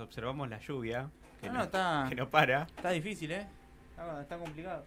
observamos 0.00 0.48
la 0.48 0.58
lluvia, 0.60 1.08
que, 1.40 1.46
No, 1.46 1.52
no, 1.52 1.58
no, 1.60 1.64
está, 1.64 2.06
que 2.08 2.14
no 2.14 2.28
para, 2.28 2.62
está 2.62 2.90
difícil, 2.90 3.30
¿eh? 3.32 3.46
Está, 3.90 4.20
está 4.22 4.38
complicado. 4.38 4.84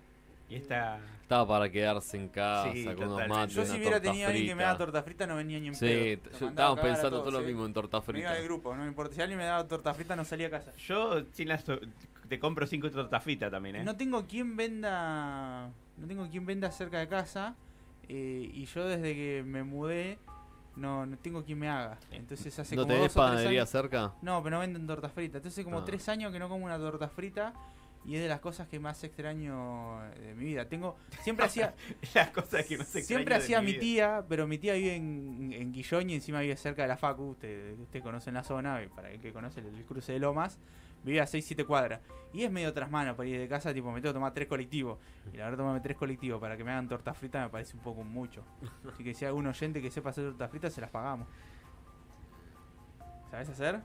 y 0.50 0.56
esta... 0.56 1.00
Estaba 1.22 1.48
para 1.48 1.70
quedarse 1.72 2.18
en 2.18 2.28
casa 2.28 2.74
Sí, 2.74 2.84
con 2.84 3.04
unos 3.08 3.26
mates, 3.30 3.56
Yo 3.56 3.66
si 3.66 3.78
hubiera 3.78 4.02
tenido 4.02 4.28
alguien 4.28 4.48
que 4.48 4.54
me 4.56 4.64
frita. 4.64 4.72
da 4.74 4.78
torta 4.78 5.02
frita 5.04 5.26
no 5.28 5.38
venía 5.38 5.60
ni 5.62 5.68
en 5.70 5.76
Sí, 5.76 6.20
Lo 6.34 6.40
yo- 6.40 6.48
estábamos 6.50 6.80
pensando 6.82 7.10
todos, 7.10 7.24
todo 7.24 7.32
lo 7.32 7.40
¿eh? 7.40 7.48
mismo 7.48 7.66
en 7.66 7.72
torta 7.74 8.00
Me 8.00 8.04
iba 8.04 8.12
frita. 8.12 8.34
del 8.34 8.44
grupo, 8.44 8.76
no 8.76 8.82
me 8.82 8.88
importa. 8.90 9.16
Si 9.16 9.22
alguien 9.22 9.38
me 9.40 9.46
daba 9.46 9.66
torta 9.66 9.94
frita 9.94 10.14
no 10.18 10.26
salía 10.26 10.48
a 10.48 10.50
casa. 10.50 10.74
Yo 10.76 11.24
sin 11.32 11.48
las 11.48 11.64
to- 11.64 11.80
te 12.28 12.38
compro 12.38 12.68
cinco 12.68 12.92
tortas 12.92 13.24
fritas 13.24 13.50
también, 13.50 13.78
¿eh? 13.78 13.84
No 13.86 13.96
tengo 13.96 14.28
quien 14.28 14.58
venda. 14.58 15.70
No 15.98 16.08
tengo 16.08 16.28
quien 16.30 16.46
venda 16.46 16.70
cerca 16.72 17.00
de 17.00 17.08
casa. 17.08 17.56
eh, 18.10 18.50
y 18.54 18.66
yo 18.66 18.86
desde 18.86 19.14
que 19.16 19.44
me 19.46 19.64
mudé. 19.64 20.20
No, 20.76 21.06
no 21.06 21.18
tengo 21.18 21.44
quien 21.44 21.60
me 21.60 21.70
haga. 21.70 21.98
Entonces 22.12 22.58
hace 22.58 22.76
¿No 22.76 22.84
como 22.84 22.94
tenés 22.94 23.14
dos 23.14 23.24
o 23.26 23.32
tres 23.36 23.46
años- 23.48 23.70
cerca? 23.70 24.14
No, 24.22 24.42
pero 24.42 24.56
no 24.56 24.60
venden 24.62 24.88
tortas 24.88 25.12
fritas. 25.12 25.38
Entonces 25.38 25.64
como 25.66 25.80
Ah. 25.80 25.86
tres 25.86 26.08
años 26.10 26.32
que 26.32 26.40
no 26.40 26.48
como 26.50 26.66
una 26.66 26.78
torta 26.78 27.10
frita. 27.10 27.54
Y 28.04 28.16
es 28.16 28.22
de 28.24 28.28
las 28.30 28.40
cosas 28.40 28.68
que 28.68 28.80
más 28.80 29.04
extraño 29.04 30.00
de 30.20 30.34
mi 30.34 30.46
vida. 30.46 30.66
Tengo. 30.66 30.98
Siempre 31.22 31.46
hacía. 31.46 31.76
Las 32.16 32.32
cosas 32.32 32.66
que 32.66 32.84
se 32.84 33.04
Siempre 33.04 33.36
hacía 33.36 33.62
mi 33.62 33.78
tía, 33.78 34.26
pero 34.28 34.48
mi 34.48 34.58
tía 34.58 34.74
vive 34.74 34.96
en, 34.96 35.54
en 35.54 35.72
Guillón 35.72 36.10
y 36.10 36.16
encima 36.16 36.40
vive 36.42 36.56
cerca 36.58 36.82
de 36.82 36.88
la 36.88 36.98
Facu. 36.98 37.30
Usted, 37.32 37.78
usted 37.80 38.02
conoce 38.02 38.32
la 38.32 38.44
zona, 38.44 38.82
y 38.84 38.88
para 38.88 39.12
el 39.12 39.20
que 39.22 39.32
conoce 39.32 39.60
el, 39.60 39.68
el 39.68 39.86
cruce 39.86 40.14
de 40.14 40.20
Lomas, 40.20 40.58
vivía 41.04 41.24
a 41.24 41.28
6-7 41.28 41.66
cuadras. 41.66 42.02
Y 42.34 42.44
es 42.44 42.52
medio 42.52 42.72
tras 42.74 42.90
mano 42.90 43.16
para 43.16 43.28
ir 43.28 43.40
de 43.40 43.48
casa, 43.48 43.74
tipo, 43.74 43.92
me 43.92 44.00
tengo 44.00 44.14
que 44.14 44.18
tomar 44.18 44.34
tres 44.34 44.48
colectivos. 44.48 45.00
Y 45.34 45.38
la 45.38 45.46
verdad, 45.46 45.58
tomarme 45.58 45.82
tres 45.82 45.98
colectivos 45.98 46.40
para 46.40 46.56
que 46.56 46.64
me 46.64 46.72
hagan 46.72 46.88
torta 46.88 47.14
frita 47.14 47.44
me 47.44 47.50
parece 47.50 47.76
un 47.76 47.84
poco 47.84 48.04
mucho. 48.04 48.44
Así 48.92 49.04
que 49.04 49.14
si 49.14 49.26
hay 49.26 49.30
algún 49.30 49.48
oyente 49.48 49.82
que 49.82 49.92
sepa 49.92 50.12
hacer 50.12 50.26
torta 50.26 50.48
frita, 50.48 50.70
se 50.70 50.80
las 50.80 50.90
pagamos. 50.90 51.28
¿Sabes 53.30 53.50
hacer? 53.50 53.82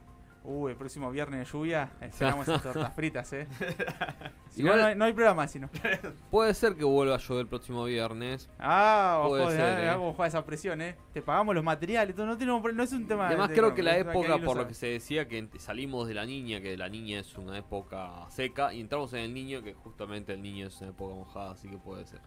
Uh, 0.49 0.69
el 0.69 0.77
próximo 0.77 1.11
viernes 1.11 1.39
de 1.41 1.45
lluvia 1.45 1.89
esperamos 1.99 2.47
esas 2.47 2.63
tortas 2.63 2.93
fritas, 2.95 3.33
eh. 3.33 3.47
Si 4.49 4.63
no, 4.63 4.69
Igual- 4.69 4.79
no, 4.81 4.85
hay, 4.87 4.95
no 4.95 5.05
hay 5.05 5.11
programa, 5.13 5.45
sino. 5.47 5.69
Puede 6.31 6.53
ser 6.53 6.75
que 6.75 6.85
vuelva 6.85 7.15
a 7.15 7.17
llover 7.17 7.41
el 7.41 7.47
próximo 7.47 7.83
viernes. 7.83 8.49
Ah, 8.57 9.23
Puede 9.27 9.43
ojo, 9.43 9.51
ser, 9.51 10.23
eh. 10.23 10.25
esa 10.27 10.45
presión, 10.45 10.81
eh. 10.81 10.95
Te 11.13 11.21
pagamos 11.21 11.53
los 11.53 11.63
materiales, 11.65 12.15
no 12.15 12.37
tenemos 12.37 12.63
no 12.73 12.81
es 12.81 12.93
un 12.93 13.05
tema. 13.07 13.27
Además 13.27 13.49
de- 13.49 13.55
creo 13.55 13.69
de- 13.71 13.75
que 13.75 13.83
la 13.83 13.97
época, 13.97 14.37
por 14.37 14.55
lo 14.57 14.67
que 14.67 14.73
se 14.73 14.87
decía, 14.87 15.27
que 15.27 15.49
salimos 15.59 16.07
de 16.07 16.13
la 16.13 16.25
niña, 16.25 16.61
que 16.61 16.77
la 16.77 16.87
niña 16.87 17.19
es 17.19 17.35
una 17.37 17.57
época 17.57 18.25
seca, 18.29 18.73
y 18.73 18.79
entramos 18.79 19.11
en 19.13 19.19
el 19.19 19.33
niño, 19.33 19.61
que 19.61 19.73
justamente 19.73 20.33
el 20.33 20.41
niño 20.41 20.67
es 20.67 20.79
una 20.81 20.91
época 20.91 21.13
mojada, 21.13 21.51
así 21.51 21.67
que 21.67 21.77
puede 21.77 22.05
ser. 22.05 22.21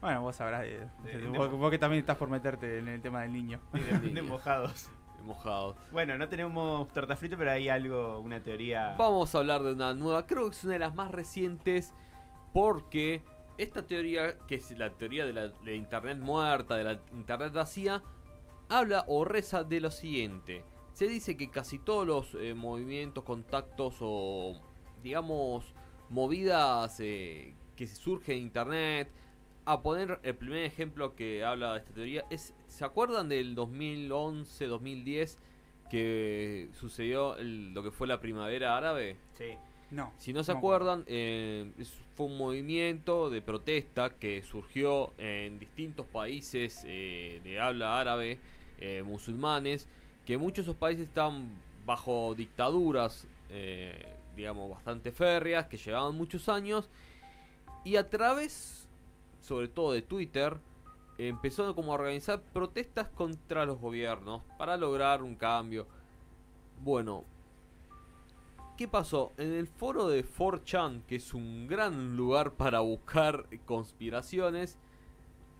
Bueno, 0.00 0.22
vos 0.22 0.34
sabrás. 0.34 0.62
de- 0.62 0.88
de- 1.04 1.18
De- 1.18 1.28
vos, 1.28 1.50
vos 1.52 1.70
que 1.70 1.78
también 1.78 2.00
estás 2.00 2.16
por 2.16 2.30
meterte 2.30 2.78
en 2.78 2.88
el 2.88 3.02
tema 3.02 3.20
del 3.22 3.32
niño. 3.34 3.60
De, 3.72 4.10
de 4.10 4.22
mojados. 4.22 4.88
Mojado. 5.22 5.76
Bueno, 5.90 6.16
no 6.18 6.28
tenemos 6.28 6.88
torta 6.92 7.16
frita, 7.16 7.36
pero 7.36 7.50
hay 7.50 7.68
algo, 7.68 8.18
una 8.20 8.42
teoría... 8.42 8.94
Vamos 8.98 9.34
a 9.34 9.38
hablar 9.38 9.62
de 9.62 9.72
una 9.72 9.94
nueva, 9.94 10.26
creo 10.26 10.48
que 10.48 10.56
es 10.56 10.64
una 10.64 10.74
de 10.74 10.78
las 10.80 10.94
más 10.94 11.10
recientes, 11.10 11.92
porque 12.52 13.22
esta 13.58 13.86
teoría, 13.86 14.38
que 14.46 14.56
es 14.56 14.70
la 14.78 14.90
teoría 14.90 15.24
de 15.26 15.32
la 15.32 15.48
de 15.48 15.76
Internet 15.76 16.18
muerta, 16.18 16.76
de 16.76 16.84
la 16.84 17.00
Internet 17.12 17.52
vacía, 17.52 18.02
habla 18.68 19.04
o 19.06 19.24
reza 19.24 19.64
de 19.64 19.80
lo 19.80 19.90
siguiente. 19.90 20.64
Se 20.94 21.06
dice 21.06 21.36
que 21.36 21.50
casi 21.50 21.78
todos 21.78 22.06
los 22.06 22.34
eh, 22.34 22.54
movimientos, 22.54 23.24
contactos 23.24 23.96
o, 24.00 24.60
digamos, 25.02 25.74
movidas 26.10 27.00
eh, 27.00 27.54
que 27.76 27.86
surgen 27.86 28.38
en 28.38 28.42
Internet, 28.44 29.10
a 29.64 29.80
poner 29.80 30.18
el 30.22 30.34
primer 30.34 30.64
ejemplo 30.64 31.14
que 31.14 31.44
habla 31.44 31.72
de 31.72 31.78
esta 31.78 31.92
teoría, 31.92 32.24
es, 32.30 32.54
¿se 32.72 32.84
acuerdan 32.84 33.28
del 33.28 33.54
2011-2010 33.54 35.36
que 35.90 36.68
sucedió 36.72 37.36
el- 37.36 37.72
lo 37.74 37.82
que 37.82 37.90
fue 37.90 38.06
la 38.06 38.20
primavera 38.20 38.76
árabe? 38.76 39.16
Sí. 39.36 39.54
No. 39.90 40.10
Si 40.18 40.32
no 40.32 40.42
se 40.42 40.52
No. 40.52 40.58
acuerdan, 40.58 41.04
eh, 41.06 41.70
fue 42.16 42.26
un 42.26 42.38
movimiento 42.38 43.28
de 43.28 43.42
protesta 43.42 44.10
que 44.10 44.42
surgió 44.42 45.12
en 45.18 45.58
distintos 45.58 46.06
países 46.06 46.82
eh, 46.86 47.40
de 47.44 47.60
habla 47.60 48.00
árabe, 48.00 48.38
eh, 48.78 49.02
musulmanes, 49.04 49.86
que 50.24 50.38
muchos 50.38 50.64
de 50.64 50.70
esos 50.72 50.76
países 50.76 51.08
estaban 51.08 51.46
bajo 51.84 52.34
dictaduras, 52.34 53.26
eh, 53.50 54.06
digamos, 54.34 54.70
bastante 54.70 55.12
férreas, 55.12 55.66
que 55.66 55.76
llevaban 55.76 56.16
muchos 56.16 56.48
años, 56.48 56.88
y 57.84 57.96
a 57.96 58.08
través, 58.08 58.88
sobre 59.42 59.68
todo 59.68 59.92
de 59.92 60.00
Twitter, 60.00 60.56
empezó 61.18 61.74
como 61.74 61.92
a 61.92 61.94
organizar 61.96 62.40
protestas 62.42 63.08
contra 63.08 63.64
los 63.66 63.78
gobiernos 63.78 64.42
para 64.58 64.76
lograr 64.76 65.22
un 65.22 65.34
cambio. 65.36 65.86
Bueno, 66.80 67.24
¿Qué 68.76 68.88
pasó? 68.88 69.32
En 69.36 69.52
el 69.52 69.66
foro 69.68 70.08
de 70.08 70.24
4chan, 70.26 71.02
que 71.04 71.16
es 71.16 71.34
un 71.34 71.68
gran 71.68 72.16
lugar 72.16 72.52
para 72.54 72.80
buscar 72.80 73.46
conspiraciones, 73.66 74.78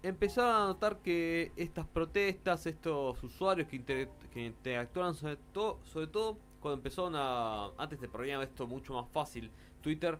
empezaron 0.02 0.50
a 0.56 0.66
notar 0.66 0.96
que 1.02 1.52
estas 1.54 1.86
protestas, 1.86 2.66
estos 2.66 3.22
usuarios 3.22 3.68
que, 3.68 3.76
inter- 3.76 4.10
que 4.32 4.46
interactúan 4.46 5.14
sobre, 5.14 5.36
todo 5.52 5.78
sobre 5.84 6.06
todo 6.06 6.38
cuando 6.58 6.78
empezaron 6.78 7.12
a, 7.14 7.66
antes 7.76 8.00
de 8.00 8.08
programar 8.08 8.44
esto 8.48 8.66
mucho 8.66 8.94
más 8.94 9.06
fácil, 9.10 9.50
Twitter, 9.82 10.18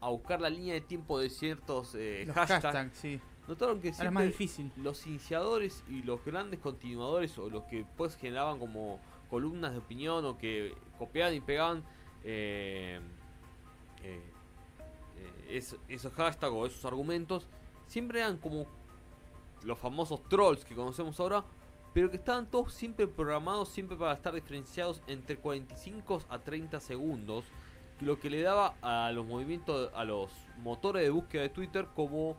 a 0.00 0.10
buscar 0.10 0.40
la 0.40 0.50
línea 0.50 0.74
de 0.74 0.82
tiempo 0.82 1.18
de 1.18 1.30
ciertos 1.30 1.94
eh, 1.94 2.26
hashtags, 2.34 2.62
hashtags, 2.62 2.98
sí. 2.98 3.20
Notaron 3.50 3.80
que 3.80 3.88
más 3.90 3.98
siempre 3.98 4.26
difícil. 4.26 4.72
los 4.76 5.06
iniciadores 5.06 5.84
y 5.88 6.02
los 6.02 6.24
grandes 6.24 6.60
continuadores 6.60 7.36
o 7.38 7.50
los 7.50 7.64
que 7.64 7.84
pues 7.96 8.16
generaban 8.16 8.58
como 8.58 8.98
columnas 9.28 9.72
de 9.72 9.78
opinión 9.78 10.24
o 10.24 10.38
que 10.38 10.74
copiaban 10.98 11.34
y 11.34 11.40
pegaban 11.40 11.84
eh, 12.24 13.00
eh, 14.02 14.20
eh, 15.16 15.46
es- 15.56 15.76
esos 15.88 16.12
hashtags 16.14 16.52
o 16.54 16.66
esos 16.66 16.84
argumentos 16.84 17.46
siempre 17.86 18.20
eran 18.20 18.36
como 18.38 18.66
los 19.64 19.78
famosos 19.78 20.22
trolls 20.28 20.64
que 20.64 20.74
conocemos 20.74 21.18
ahora 21.20 21.44
pero 21.92 22.08
que 22.08 22.16
estaban 22.16 22.46
todos 22.48 22.72
siempre 22.72 23.06
programados 23.08 23.68
siempre 23.68 23.96
para 23.96 24.12
estar 24.14 24.32
diferenciados 24.34 25.02
entre 25.06 25.36
45 25.36 26.22
a 26.28 26.38
30 26.38 26.78
segundos 26.80 27.44
lo 28.00 28.18
que 28.18 28.30
le 28.30 28.40
daba 28.42 28.74
a 28.80 29.10
los 29.12 29.26
movimientos 29.26 29.90
a 29.94 30.04
los 30.04 30.30
motores 30.58 31.02
de 31.02 31.10
búsqueda 31.10 31.42
de 31.42 31.48
Twitter 31.50 31.86
como 31.94 32.36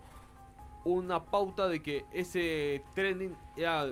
una 0.84 1.24
pauta 1.24 1.68
de 1.68 1.81
que 1.81 2.06
ese 2.12 2.84
trending 2.96 3.36
era 3.56 3.88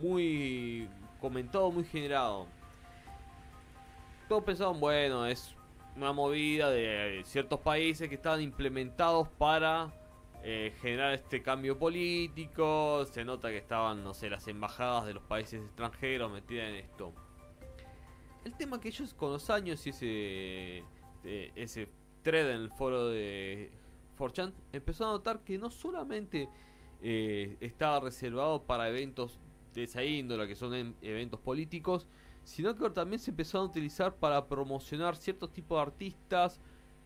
muy 0.00 0.88
comentado, 1.20 1.70
muy 1.70 1.84
generado. 1.84 2.46
Todos 4.28 4.44
pensaban, 4.44 4.80
bueno, 4.80 5.26
es 5.26 5.54
una 5.96 6.12
movida 6.12 6.70
de 6.70 7.22
ciertos 7.24 7.60
países 7.60 8.08
que 8.08 8.14
estaban 8.14 8.40
implementados 8.40 9.28
para 9.28 9.92
eh, 10.42 10.74
generar 10.80 11.14
este 11.14 11.42
cambio 11.42 11.78
político. 11.78 13.04
Se 13.06 13.24
nota 13.24 13.50
que 13.50 13.58
estaban, 13.58 14.02
no 14.02 14.14
sé, 14.14 14.28
las 14.30 14.48
embajadas 14.48 15.06
de 15.06 15.14
los 15.14 15.22
países 15.22 15.62
extranjeros 15.62 16.32
metidas 16.32 16.68
en 16.68 16.74
esto. 16.76 17.12
El 18.44 18.56
tema 18.56 18.80
que 18.80 18.88
ellos 18.88 19.14
con 19.14 19.30
los 19.32 19.50
años 19.50 19.86
y 19.86 19.90
ese, 19.90 20.78
eh, 21.24 21.52
ese 21.54 21.88
thread 22.22 22.50
en 22.50 22.62
el 22.62 22.70
foro 22.70 23.08
de 23.08 23.70
4chan 24.18 24.52
empezó 24.72 25.06
a 25.08 25.12
notar 25.12 25.40
que 25.40 25.58
no 25.58 25.70
solamente 25.70 26.48
eh, 27.02 27.56
estaba 27.60 27.98
reservado 28.00 28.62
para 28.62 28.88
eventos 28.88 29.40
de 29.74 29.84
esa 29.84 30.04
índole, 30.04 30.46
que 30.46 30.54
son 30.54 30.94
eventos 31.02 31.40
políticos, 31.40 32.06
sino 32.44 32.76
que 32.76 32.88
también 32.90 33.18
se 33.18 33.30
empezaron 33.30 33.66
a 33.66 33.70
utilizar 33.70 34.14
para 34.14 34.46
promocionar 34.46 35.16
ciertos 35.16 35.52
tipos 35.52 35.78
de 35.78 35.82
artistas, 35.82 36.60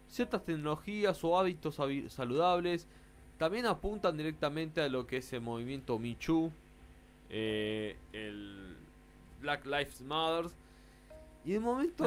ciertas 0.09 0.45
tecnologías 0.45 1.23
o 1.25 1.39
hábitos 1.39 1.77
saludables. 2.09 2.87
También 3.39 3.67
apuntan 3.67 4.17
directamente 4.17 4.83
a 4.83 4.89
lo 4.89 5.07
que 5.07 5.19
es 5.19 5.33
el 5.33 5.41
movimiento 5.43 5.99
Michu, 5.99 6.53
eh, 7.31 7.97
el 8.13 8.77
Black 9.41 9.65
Lives 9.65 10.03
Matter. 10.03 10.51
Y 11.45 11.53
de 11.53 11.61
momento... 11.61 12.05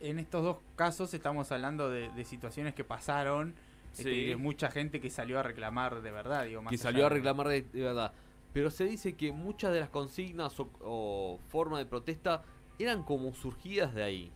En 0.00 0.18
estos 0.18 0.42
dos 0.42 0.56
casos 0.76 1.14
estamos 1.14 1.50
hablando 1.52 1.88
de 1.88 2.24
situaciones 2.24 2.74
que 2.74 2.84
pasaron. 2.84 3.54
Este, 3.98 4.02
Sí. 4.12 4.26
de 4.26 4.36
mucha 4.36 4.70
gente 4.70 5.00
que 5.00 5.10
salió 5.10 5.38
a 5.38 5.42
reclamar 5.42 6.02
de 6.02 6.10
verdad, 6.10 6.44
digo, 6.44 6.62
más 6.62 6.70
que 6.70 6.78
salió 6.78 7.06
a 7.06 7.08
reclamar 7.08 7.48
de, 7.48 7.62
de 7.62 7.82
verdad. 7.82 8.12
Pero 8.52 8.70
se 8.70 8.84
dice 8.84 9.14
que 9.14 9.32
muchas 9.32 9.72
de 9.72 9.80
las 9.80 9.88
consignas 9.88 10.58
o, 10.60 10.68
o 10.80 11.38
formas 11.48 11.78
de 11.80 11.86
protesta 11.86 12.42
eran 12.78 13.02
como 13.02 13.32
surgidas 13.34 13.94
de 13.94 14.02
ahí. 14.02 14.32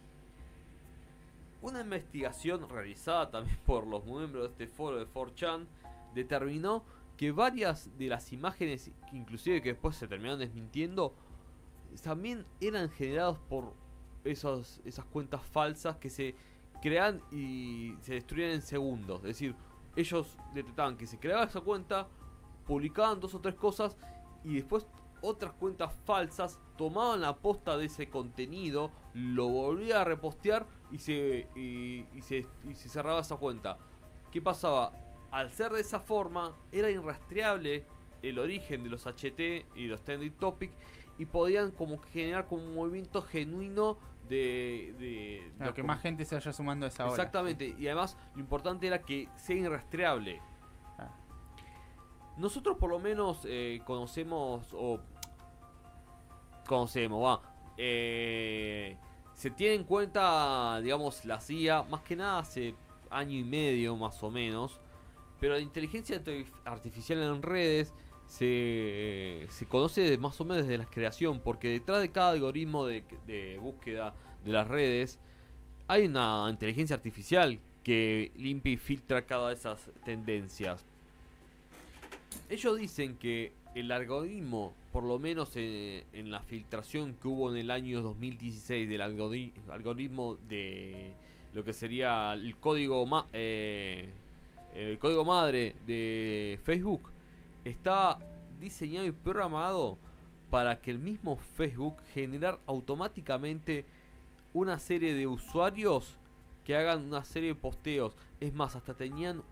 Una 1.61 1.81
investigación 1.81 2.69
realizada 2.69 3.31
también 3.31 3.59
por 3.67 3.87
los 3.87 4.05
miembros 4.05 4.45
de 4.45 4.49
este 4.65 4.67
foro 4.67 4.99
de 4.99 5.07
4chan 5.07 5.67
determinó 6.15 6.85
que 7.17 7.33
varias 7.33 7.91
de 7.99 8.07
las 8.07 8.33
imágenes, 8.33 8.93
que 9.11 9.17
inclusive 9.17 9.61
que 9.61 9.71
después 9.71 9.97
se 9.97 10.07
terminaron 10.07 10.39
desmintiendo, 10.39 11.15
también 12.03 12.45
eran 12.61 12.91
generados 12.91 13.39
por 13.49 13.73
esos, 14.25 14.81
esas 14.85 15.05
cuentas 15.07 15.43
falsas 15.43 15.97
que 15.97 16.11
se 16.11 16.37
crean 16.81 17.23
y 17.31 17.95
se 18.01 18.15
destruían 18.15 18.51
en 18.53 18.63
segundos. 18.63 19.19
Es 19.21 19.29
decir, 19.29 19.55
ellos 19.97 20.37
detectaban 20.55 20.97
que 20.97 21.07
se 21.07 21.19
creaba 21.19 21.45
esa 21.45 21.61
cuenta, 21.61 22.09
publicaban 22.67 23.21
dos 23.21 23.35
o 23.35 23.41
tres 23.41 23.55
cosas 23.55 23.97
y 24.45 24.57
después 24.57 24.87
otras 25.21 25.53
cuentas 25.55 25.93
falsas 26.05 26.61
tomaban 26.77 27.21
la 27.21 27.37
posta 27.37 27.77
de 27.77 27.87
ese 27.87 28.09
contenido, 28.09 28.93
lo 29.15 29.49
volvía 29.49 30.03
a 30.03 30.05
repostear 30.05 30.67
y 30.93 30.99
se, 30.99 31.49
y, 31.57 32.07
y 32.15 32.23
se, 32.23 32.47
y 32.69 32.75
se 32.75 32.89
cerraba 32.89 33.21
esa 33.21 33.37
cuenta. 33.37 33.79
¿Qué 34.31 34.41
pasaba? 34.41 34.93
Al 35.31 35.51
ser 35.51 35.73
de 35.73 35.81
esa 35.81 36.01
forma, 36.01 36.57
era 36.71 36.91
irrastreable 36.91 37.85
el 38.23 38.39
origen 38.39 38.85
de 38.85 38.91
los 38.91 39.07
HT 39.07 39.67
y 39.75 39.87
los 39.87 40.03
trending 40.03 40.33
topic 40.33 40.73
y 41.19 41.27
podían 41.27 41.73
como 41.73 41.99
generar 41.99 42.47
como 42.47 42.63
un 42.63 42.75
movimiento 42.75 43.23
genuino 43.23 43.99
de, 44.29 44.95
de 44.99 45.53
Claro, 45.57 45.71
lo 45.71 45.75
que 45.75 45.83
más 45.83 46.01
gente 46.01 46.25
se 46.25 46.35
vaya 46.35 46.53
sumando 46.53 46.87
a 46.87 46.89
esa 46.89 47.05
hora. 47.05 47.13
Exactamente, 47.15 47.75
y 47.79 47.87
además 47.87 48.17
lo 48.35 48.41
importante 48.41 48.87
era 48.87 49.01
que 49.03 49.29
sea 49.37 49.57
irrastreable. 49.57 50.41
Ah. 50.99 51.11
Nosotros 52.37 52.77
por 52.79 52.91
lo 52.91 52.99
menos 52.99 53.41
eh, 53.45 53.81
conocemos 53.85 54.69
o 54.73 55.01
conocemos, 56.67 57.25
va. 57.25 57.41
eh, 57.77 58.97
se 59.35 59.51
tiene 59.51 59.75
en 59.77 59.85
cuenta, 59.85 60.81
digamos, 60.83 61.25
la 61.25 61.41
CIA, 61.41 61.85
más 61.85 62.03
que 62.03 62.17
nada 62.17 62.41
hace 62.41 62.75
año 63.11 63.39
y 63.39 63.45
medio 63.45 63.97
más 63.97 64.21
o 64.23 64.31
menos. 64.31 64.81
Pero 65.41 65.55
la 65.55 65.61
inteligencia 65.61 66.21
artif- 66.23 66.51
artificial 66.65 67.23
en 67.23 67.41
redes 67.43 67.95
se, 68.29 69.47
se 69.51 69.67
conoce 69.67 70.17
más 70.19 70.41
o 70.41 70.45
menos 70.45 70.65
desde 70.67 70.79
la 70.79 70.87
creación, 70.87 71.41
porque 71.41 71.69
detrás 71.69 72.01
de 72.03 72.11
cada 72.11 72.31
algoritmo 72.31 72.87
de, 72.87 73.03
de 73.27 73.59
búsqueda 73.59 74.15
de 74.45 74.53
las 74.53 74.69
redes 74.69 75.19
hay 75.89 76.05
una 76.07 76.47
inteligencia 76.51 76.95
artificial 76.95 77.59
que 77.83 78.31
limpia 78.37 78.73
y 78.73 78.77
filtra 78.77 79.23
cada 79.25 79.49
de 79.49 79.55
esas 79.55 79.81
tendencias. 80.05 80.85
Ellos 82.51 82.79
dicen 82.79 83.17
que 83.17 83.53
el 83.75 83.91
algoritmo, 83.93 84.75
por 84.93 85.05
lo 85.05 85.19
menos 85.19 85.57
en, 85.57 86.05
en 86.13 86.31
la 86.31 86.41
filtración 86.41 87.15
que 87.15 87.29
hubo 87.29 87.51
en 87.51 87.57
el 87.59 87.71
año 87.71 88.03
2016 88.03 88.89
del 88.89 89.01
algori- 89.01 89.53
algoritmo 89.71 90.37
de 90.49 91.13
lo 91.55 91.65
que 91.65 91.73
sería 91.73 92.35
el 92.35 92.57
código 92.57 93.05
ma- 93.07 93.27
eh, 93.33 94.09
el 94.75 94.99
código 94.99 95.25
madre 95.25 95.75
de 95.87 96.59
Facebook, 96.65 97.11
está 97.71 98.19
diseñado 98.61 99.07
y 99.07 99.13
programado 99.13 99.99
para 100.51 100.81
que 100.81 100.91
el 100.91 100.99
mismo 100.99 101.37
Facebook 101.37 101.97
generar 102.15 102.59
automáticamente 102.67 103.85
una 104.53 104.79
serie 104.79 105.15
de 105.15 105.27
usuarios 105.27 106.17
que 106.65 106.77
hagan 106.77 107.05
una 107.07 107.25
serie 107.25 107.51
de 107.51 107.55
posteos. 107.55 108.17
Es 108.41 108.53
más, 108.55 108.75
hasta 108.77 108.95
tenían 108.95 109.43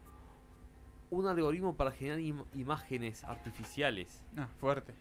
un 1.10 1.26
algoritmo 1.26 1.76
para 1.76 1.92
generar 1.92 2.18
im- 2.18 2.44
imágenes 2.54 3.22
artificiales. 3.24 4.22
Ah, 4.36 4.48
fuerte. 4.58 4.94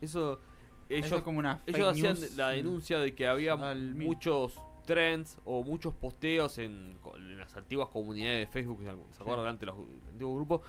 Eso 0.00 0.40
Eso 0.88 1.06
ellos 1.06 1.12
es 1.12 1.22
como 1.22 1.38
una 1.38 1.62
ellos 1.66 1.88
hacían 1.92 2.14
news, 2.14 2.36
la 2.36 2.48
mm, 2.50 2.54
denuncia 2.54 2.98
de 2.98 3.14
que 3.14 3.26
había 3.28 3.52
al 3.54 3.94
muchos 3.94 4.54
trends 4.84 5.38
o 5.44 5.62
muchos 5.62 5.94
posteos 5.94 6.58
en, 6.58 6.98
las 7.36 7.56
antiguas 7.56 7.88
comunidades 7.88 8.46
de 8.48 8.52
Facebook, 8.52 8.82
¿se 8.82 8.90
acu- 8.90 9.12
¿se 9.12 9.22
acuerdan 9.22 9.46
antes 9.46 9.66
los 9.66 9.76
antiguos 10.10 10.34
grupos? 10.36 10.60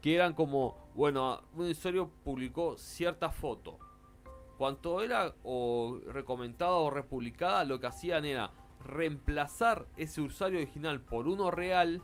Que 0.00 0.14
eran 0.14 0.34
como, 0.34 0.76
bueno, 0.94 1.42
un 1.54 1.66
usuario 1.70 2.10
publicó 2.24 2.76
cierta 2.76 3.30
foto. 3.30 3.78
Cuanto 4.56 5.00
era 5.02 5.34
o 5.42 6.00
recomendada 6.06 6.72
o 6.72 6.90
republicada, 6.90 7.64
lo 7.64 7.80
que 7.80 7.86
hacían 7.86 8.24
era 8.24 8.50
reemplazar 8.84 9.86
ese 9.96 10.20
usuario 10.20 10.58
original 10.58 11.00
por 11.00 11.28
uno 11.28 11.50
real, 11.50 12.02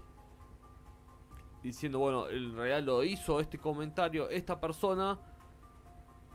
diciendo, 1.62 1.98
bueno, 1.98 2.26
el 2.28 2.54
real 2.54 2.84
lo 2.84 3.02
hizo 3.02 3.40
este 3.40 3.58
comentario, 3.58 4.28
esta 4.31 4.60
persona. 4.60 5.19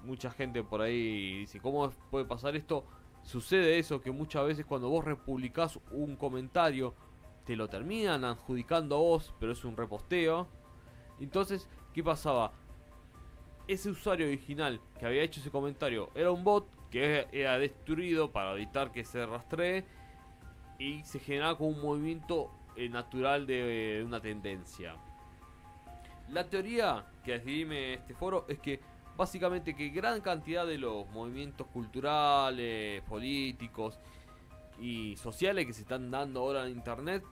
Mucha 0.04 0.32
gente 0.32 0.64
por 0.64 0.82
ahí 0.82 1.40
dice, 1.40 1.60
¿cómo 1.60 1.90
puede 2.10 2.26
pasar 2.26 2.56
esto? 2.56 2.86
Sucede 3.24 3.78
eso 3.78 4.02
que 4.02 4.12
muchas 4.12 4.46
veces 4.46 4.66
cuando 4.66 4.90
vos 4.90 5.06
republicás 5.06 5.80
un 5.92 6.16
comentario, 6.16 6.96
te 7.46 7.56
lo 7.56 7.68
terminan 7.68 8.26
adjudicando 8.26 8.96
a 8.96 9.00
vos, 9.00 9.34
pero 9.40 9.52
es 9.52 9.64
un 9.64 9.78
reposteo. 9.78 10.48
Entonces, 11.24 11.68
¿qué 11.94 12.04
pasaba? 12.04 12.54
Ese 13.68 13.90
usuario 13.90 14.28
original 14.28 14.82
que 15.00 15.06
había 15.06 15.24
hecho 15.24 15.40
ese 15.40 15.52
comentario 15.52 16.10
era 16.16 16.32
un 16.32 16.44
bot 16.44 16.68
que 16.90 17.28
era 17.32 17.58
destruido 17.58 18.32
para 18.32 18.54
evitar 18.54 18.92
que 18.92 19.06
se 19.06 19.26
rastree 19.26 19.86
y 20.78 21.04
se 21.04 21.20
generaba 21.20 21.58
como 21.58 21.70
un 21.70 21.82
movimiento 21.82 22.52
eh, 22.76 22.90
natural 22.90 23.46
de, 23.46 23.64
de 23.98 24.04
una 24.04 24.20
tendencia. 24.20 24.96
La 26.30 26.50
teoría 26.50 27.06
que 27.24 27.36
esgrime 27.36 27.94
este 27.94 28.14
foro 28.14 28.46
es 28.50 28.60
que 28.60 28.82
básicamente 29.16 29.76
que 29.76 29.90
gran 29.90 30.22
cantidad 30.22 30.66
de 30.66 30.78
los 30.78 31.08
movimientos 31.12 31.68
culturales, 31.68 33.04
políticos 33.04 34.00
y 34.80 35.16
sociales 35.18 35.66
que 35.66 35.74
se 35.74 35.82
están 35.82 36.10
dando 36.10 36.40
ahora 36.40 36.66
en 36.66 36.72
internet, 36.72 37.24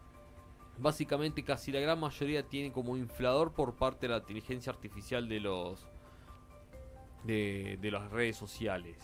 básicamente 0.79 1.43
casi 1.43 1.71
la 1.71 1.79
gran 1.79 1.99
mayoría 1.99 2.43
tiene 2.43 2.71
como 2.71 2.97
inflador 2.97 3.53
por 3.53 3.75
parte 3.75 4.07
de 4.07 4.13
la 4.13 4.19
inteligencia 4.19 4.71
artificial 4.71 5.27
de 5.27 5.39
los 5.39 5.87
de, 7.23 7.77
de 7.81 7.91
las 7.91 8.09
redes 8.11 8.37
sociales. 8.37 8.97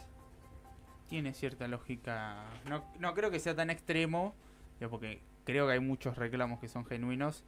Tiene 1.08 1.34
cierta 1.34 1.68
lógica. 1.68 2.46
No, 2.68 2.84
no 3.00 3.14
creo 3.14 3.30
que 3.30 3.40
sea 3.40 3.56
tan 3.56 3.70
extremo, 3.70 4.34
digo, 4.80 4.92
porque 4.92 5.22
creo 5.44 5.68
que 5.68 5.74
hay 5.74 5.80
muchos 5.80 6.18
reclamos 6.18 6.60
que 6.60 6.68
son 6.68 6.86
genuinos. 6.86 7.44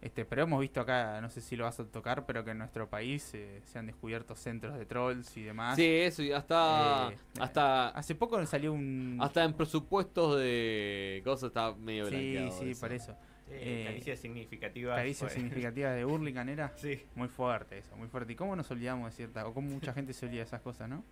Este, 0.00 0.24
pero 0.24 0.42
hemos 0.42 0.60
visto 0.60 0.80
acá, 0.80 1.20
no 1.20 1.28
sé 1.28 1.40
si 1.40 1.56
lo 1.56 1.64
vas 1.64 1.80
a 1.80 1.84
tocar, 1.84 2.24
pero 2.24 2.44
que 2.44 2.52
en 2.52 2.58
nuestro 2.58 2.88
país 2.88 3.32
eh, 3.34 3.60
se 3.64 3.80
han 3.80 3.86
descubierto 3.86 4.36
centros 4.36 4.78
de 4.78 4.86
trolls 4.86 5.36
y 5.36 5.42
demás. 5.42 5.74
Sí, 5.74 5.84
eso 5.84 6.22
y 6.22 6.30
hasta 6.30 7.10
Eh, 7.10 7.18
hasta 7.40 7.88
Hace 7.88 8.14
poco 8.14 8.44
salió 8.46 8.72
un... 8.72 9.18
hasta 9.20 9.42
en 9.42 9.54
presupuestos 9.54 10.38
de 10.38 11.20
cosas 11.24 11.48
está 11.48 11.74
medio 11.74 12.08
sí, 12.10 12.48
sí, 12.52 12.70
eso. 12.70 12.80
por 12.80 12.92
eso. 12.92 13.16
Eh, 13.50 13.84
caricias 13.86 14.18
significativas. 14.18 14.96
Caricia 14.96 15.26
fue- 15.26 15.34
significativa 15.34 15.90
de 15.90 16.04
Hurlingham 16.04 16.48
era 16.48 16.72
Sí. 16.76 17.02
muy 17.14 17.28
fuerte 17.28 17.78
eso, 17.78 17.96
muy 17.96 18.08
fuerte. 18.08 18.32
¿Y 18.32 18.36
cómo 18.36 18.54
nos 18.56 18.70
olvidamos 18.70 19.10
de 19.10 19.16
cierta, 19.16 19.46
o 19.46 19.54
cómo 19.54 19.70
mucha 19.70 19.92
gente 19.92 20.12
se 20.12 20.26
olvida 20.26 20.40
de 20.40 20.46
esas 20.46 20.60
cosas, 20.60 20.88
no? 20.88 21.04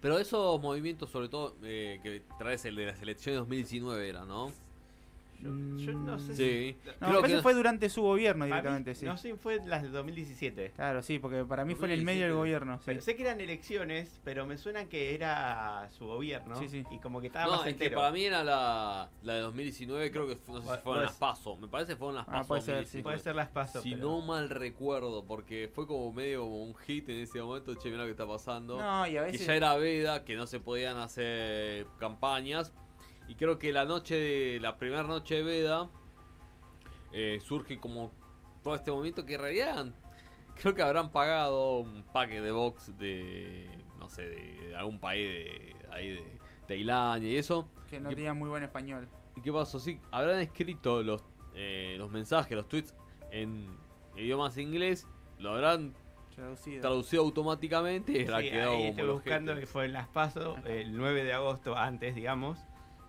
Pero 0.00 0.18
esos 0.18 0.60
movimientos, 0.60 1.10
sobre 1.10 1.28
todo, 1.28 1.56
eh, 1.64 1.98
que 2.02 2.22
traes 2.38 2.64
el 2.64 2.76
de 2.76 2.86
las 2.86 3.02
elecciones 3.02 3.40
2019 3.40 4.08
era, 4.08 4.24
¿no? 4.24 4.52
Yo, 5.40 5.50
yo 5.76 5.92
no 5.92 6.18
sé 6.18 6.34
Sí. 6.34 6.76
si. 6.82 6.90
No, 7.00 7.08
Creo 7.08 7.22
que 7.22 7.42
fue 7.42 7.54
durante 7.54 7.88
su 7.88 8.02
gobierno 8.02 8.44
mí- 8.44 8.50
directamente, 8.50 8.94
sí. 8.94 9.06
No 9.06 9.16
sé, 9.16 9.36
fue 9.36 9.60
las 9.64 9.82
de 9.82 9.88
2017. 9.90 10.72
Claro, 10.74 11.00
sí, 11.02 11.18
porque 11.20 11.44
para 11.44 11.64
mí 11.64 11.74
fue 11.76 11.86
en 11.86 11.92
el 11.92 12.04
medio 12.04 12.22
del 12.26 12.32
2017. 12.32 12.38
gobierno, 12.66 12.78
sí. 12.78 12.82
Pero 12.86 13.00
sé 13.00 13.14
que 13.16 13.22
eran 13.22 13.40
elecciones, 13.40 14.20
pero 14.24 14.46
me 14.46 14.58
suena 14.58 14.86
que 14.86 15.14
era 15.14 15.88
su 15.96 16.06
gobierno. 16.06 16.56
Sí, 16.56 16.68
sí. 16.68 16.84
Y 16.90 16.98
como 16.98 17.20
que 17.20 17.28
estaba 17.28 17.46
No, 17.46 17.56
más 17.58 17.66
es 17.68 17.76
que 17.76 17.90
para 17.90 18.10
mí 18.10 18.24
era 18.24 18.42
la, 18.42 19.10
la 19.22 19.34
de 19.34 19.40
2019, 19.42 20.10
creo 20.10 20.26
que 20.26 20.34
fue- 20.36 20.54
no 20.54 20.60
sé 20.60 20.66
si 20.66 20.68
fueron 20.82 20.82
pues- 21.02 21.02
las 21.02 21.16
PASO. 21.16 21.56
Me 21.56 21.68
parece 21.68 21.92
que 21.92 21.96
fueron 21.96 22.16
las 22.16 22.28
Ah, 22.28 22.32
PASO 22.32 22.48
puede 22.48 22.60
ser, 22.62 22.74
sí. 22.86 22.98
2019. 22.98 23.02
Puede 23.04 23.18
ser 23.22 23.36
las 23.36 23.48
pasos. 23.48 23.82
Si 23.84 23.94
no 23.94 24.20
mal 24.20 24.50
recuerdo, 24.50 25.24
porque 25.24 25.70
fue 25.72 25.86
como 25.86 26.12
medio 26.12 26.40
como 26.42 26.64
un 26.64 26.74
hit 26.74 27.08
en 27.10 27.20
ese 27.20 27.40
momento, 27.40 27.74
che, 27.76 27.90
mira 27.90 27.98
lo 28.02 28.06
que 28.06 28.10
está 28.12 28.26
pasando. 28.26 28.76
No, 28.78 29.06
y 29.06 29.16
a 29.16 29.24
que 29.26 29.30
veces... 29.32 29.46
ya 29.46 29.54
era 29.54 29.76
veda, 29.76 30.24
que 30.24 30.34
no 30.34 30.46
se 30.48 30.58
podían 30.58 30.96
hacer 30.96 31.86
campañas. 31.98 32.72
Y 33.28 33.34
creo 33.34 33.58
que 33.58 33.72
la 33.72 33.84
noche 33.84 34.16
de 34.16 34.58
la 34.60 34.76
primera 34.78 35.02
noche 35.02 35.36
de 35.36 35.42
veda 35.42 35.88
eh, 37.12 37.38
surge 37.44 37.78
como 37.78 38.10
todo 38.62 38.74
este 38.74 38.90
movimiento 38.90 39.24
que 39.24 39.34
en 39.34 39.40
realidad 39.40 39.86
creo 40.60 40.74
que 40.74 40.82
habrán 40.82 41.10
pagado 41.12 41.78
un 41.80 42.02
paquete 42.12 42.42
de 42.42 42.50
box 42.50 42.98
de 42.98 43.68
no 43.98 44.08
sé 44.08 44.28
de, 44.28 44.76
algún 44.76 44.98
país 44.98 45.28
de 45.28 45.76
ahí 45.92 46.10
de 46.14 46.38
Tailandia 46.66 47.30
y 47.30 47.36
eso. 47.36 47.68
que 47.88 48.00
no 48.00 48.10
tenía 48.10 48.34
muy 48.34 48.48
buen 48.48 48.62
español. 48.62 49.08
¿Y 49.36 49.40
qué 49.40 49.52
pasó? 49.52 49.78
Sí, 49.78 50.00
habrán 50.10 50.40
escrito 50.40 51.02
los 51.02 51.22
eh, 51.54 51.96
los 51.98 52.10
mensajes, 52.10 52.56
los 52.56 52.68
tweets 52.68 52.94
en 53.30 53.66
idiomas 54.16 54.56
inglés, 54.58 55.06
lo 55.38 55.50
habrán 55.54 55.94
Traducido. 56.34 56.80
traducido 56.82 57.22
automáticamente 57.24 58.12
y 58.12 58.22
habrá 58.24 58.40
Sí, 58.40 58.50
quedado 58.50 58.70
ahí 58.70 58.76
como 58.78 58.88
estoy 58.90 59.08
buscando 59.08 59.54
que 59.56 59.66
fue 59.66 59.84
en 59.86 59.92
las 59.92 60.06
pasos 60.08 60.56
el 60.66 60.96
9 60.96 61.24
de 61.24 61.32
agosto 61.32 61.76
antes, 61.76 62.14
digamos, 62.14 62.58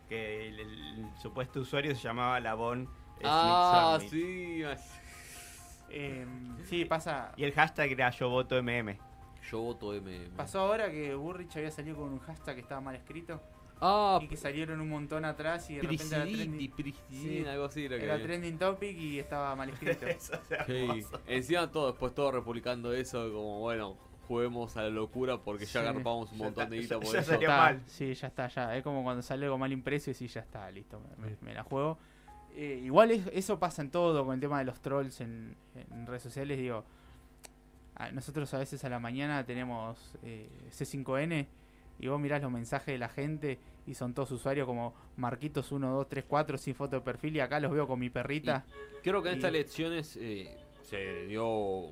que 0.09 0.47
el, 0.49 0.59
el 0.59 1.09
supuesto 1.21 1.61
usuario 1.61 1.95
se 1.95 2.01
llamaba 2.01 2.39
Labón 2.41 2.89
Ah, 3.23 3.99
sí. 4.09 4.63
Eh, 5.89 6.25
sí, 6.65 6.85
pasa... 6.85 7.31
Y 7.35 7.43
el 7.43 7.53
hashtag 7.53 7.91
era 7.91 8.09
yo 8.11 8.29
voto 8.29 8.61
MM. 8.61 8.97
Yo 9.49 9.59
voto 9.61 9.93
M. 9.95 10.29
Pasó 10.37 10.59
ahora 10.59 10.91
que 10.91 11.15
Burrich 11.15 11.55
había 11.57 11.71
salido 11.71 11.95
con 11.97 12.13
un 12.13 12.19
hashtag 12.19 12.55
que 12.55 12.61
estaba 12.61 12.81
mal 12.81 12.95
escrito 12.95 13.41
Ah, 13.81 14.19
y 14.21 14.27
que 14.27 14.35
salieron 14.35 14.81
un 14.81 14.89
montón 14.89 15.23
atrás 15.25 15.69
y 15.69 15.75
de 15.75 15.81
repente 15.81 16.15
era 16.15 16.23
trending, 16.25 16.73
Sí. 17.09 17.45
algo 17.47 17.65
así 17.65 17.85
era 17.85 17.97
que 17.97 18.03
era 18.03 18.13
había. 18.15 18.25
trending 18.27 18.57
topic 18.59 18.97
y 18.97 19.19
estaba 19.19 19.55
mal 19.55 19.69
escrito. 19.73 20.05
Eso 20.05 20.37
sea 20.47 20.65
Sí. 20.65 21.03
Encima 21.25 21.71
todo, 21.71 21.87
después 21.87 22.13
todo 22.13 22.31
republicando 22.31 22.93
eso, 22.93 23.31
como 23.31 23.59
bueno, 23.61 23.97
juguemos 24.29 24.77
a 24.77 24.83
la 24.83 24.89
locura 24.91 25.39
porque 25.39 25.65
ya 25.65 25.71
Sí. 25.71 25.77
agarpamos 25.79 26.31
un 26.31 26.37
montón 26.37 26.63
está, 26.65 26.75
de 26.75 26.81
guita 26.81 26.99
por 26.99 27.11
ya 27.11 27.19
eso. 27.21 27.33
Está, 27.33 27.57
mal. 27.57 27.81
Sí, 27.87 28.13
ya 28.13 28.27
está, 28.27 28.47
ya. 28.47 28.77
Es 28.77 28.83
como 28.83 29.03
cuando 29.03 29.23
sale 29.23 29.45
algo 29.47 29.57
mal 29.57 29.71
impreso 29.71 30.11
y 30.11 30.13
sí, 30.13 30.27
ya 30.27 30.41
está, 30.41 30.69
listo, 30.69 31.01
me, 31.17 31.29
me- 31.31 31.37
me 31.41 31.53
la 31.55 31.63
juego. 31.63 31.97
Eh, 32.55 32.79
igual 32.83 33.09
es- 33.09 33.25
eso 33.33 33.57
pasa 33.57 33.81
en 33.81 33.89
todo 33.89 34.23
con 34.23 34.35
el 34.35 34.39
tema 34.39 34.59
de 34.59 34.65
los 34.65 34.79
trolls 34.81 35.19
en, 35.21 35.55
en 35.75 36.05
redes 36.05 36.21
sociales, 36.21 36.57
digo. 36.59 36.85
a- 37.95 38.11
nosotros 38.11 38.53
a 38.53 38.59
veces 38.59 38.85
a 38.85 38.89
la 38.89 38.99
mañana 38.99 39.43
tenemos 39.45 40.15
eh, 40.23 40.47
C5N 40.71 41.47
y 41.99 42.07
vos 42.07 42.17
mirás 42.19 42.41
los 42.41 42.51
mensajes 42.51 42.93
de 42.93 42.97
la 42.99 43.09
gente 43.09 43.57
y 43.87 43.93
son 43.95 44.13
todos 44.13 44.31
usuarios 44.31 44.65
como 44.67 44.93
Marquitos 45.17 45.71
1, 45.73 45.91
2, 45.91 46.07
3, 46.07 46.23
4 46.27 46.57
sin 46.59 46.75
foto 46.75 46.95
de 46.97 47.01
perfil 47.01 47.35
y 47.35 47.39
acá 47.41 47.59
los 47.59 47.71
veo 47.71 47.87
con 47.87 47.99
mi 47.99 48.09
perrita. 48.11 48.63
Creo 49.03 49.21
que 49.23 49.29
en 49.29 49.35
Y- 49.35 49.37
estas 49.39 49.49
elecciones 49.49 50.17
eh, 50.21 50.55
se 50.83 51.25
dio 51.25 51.89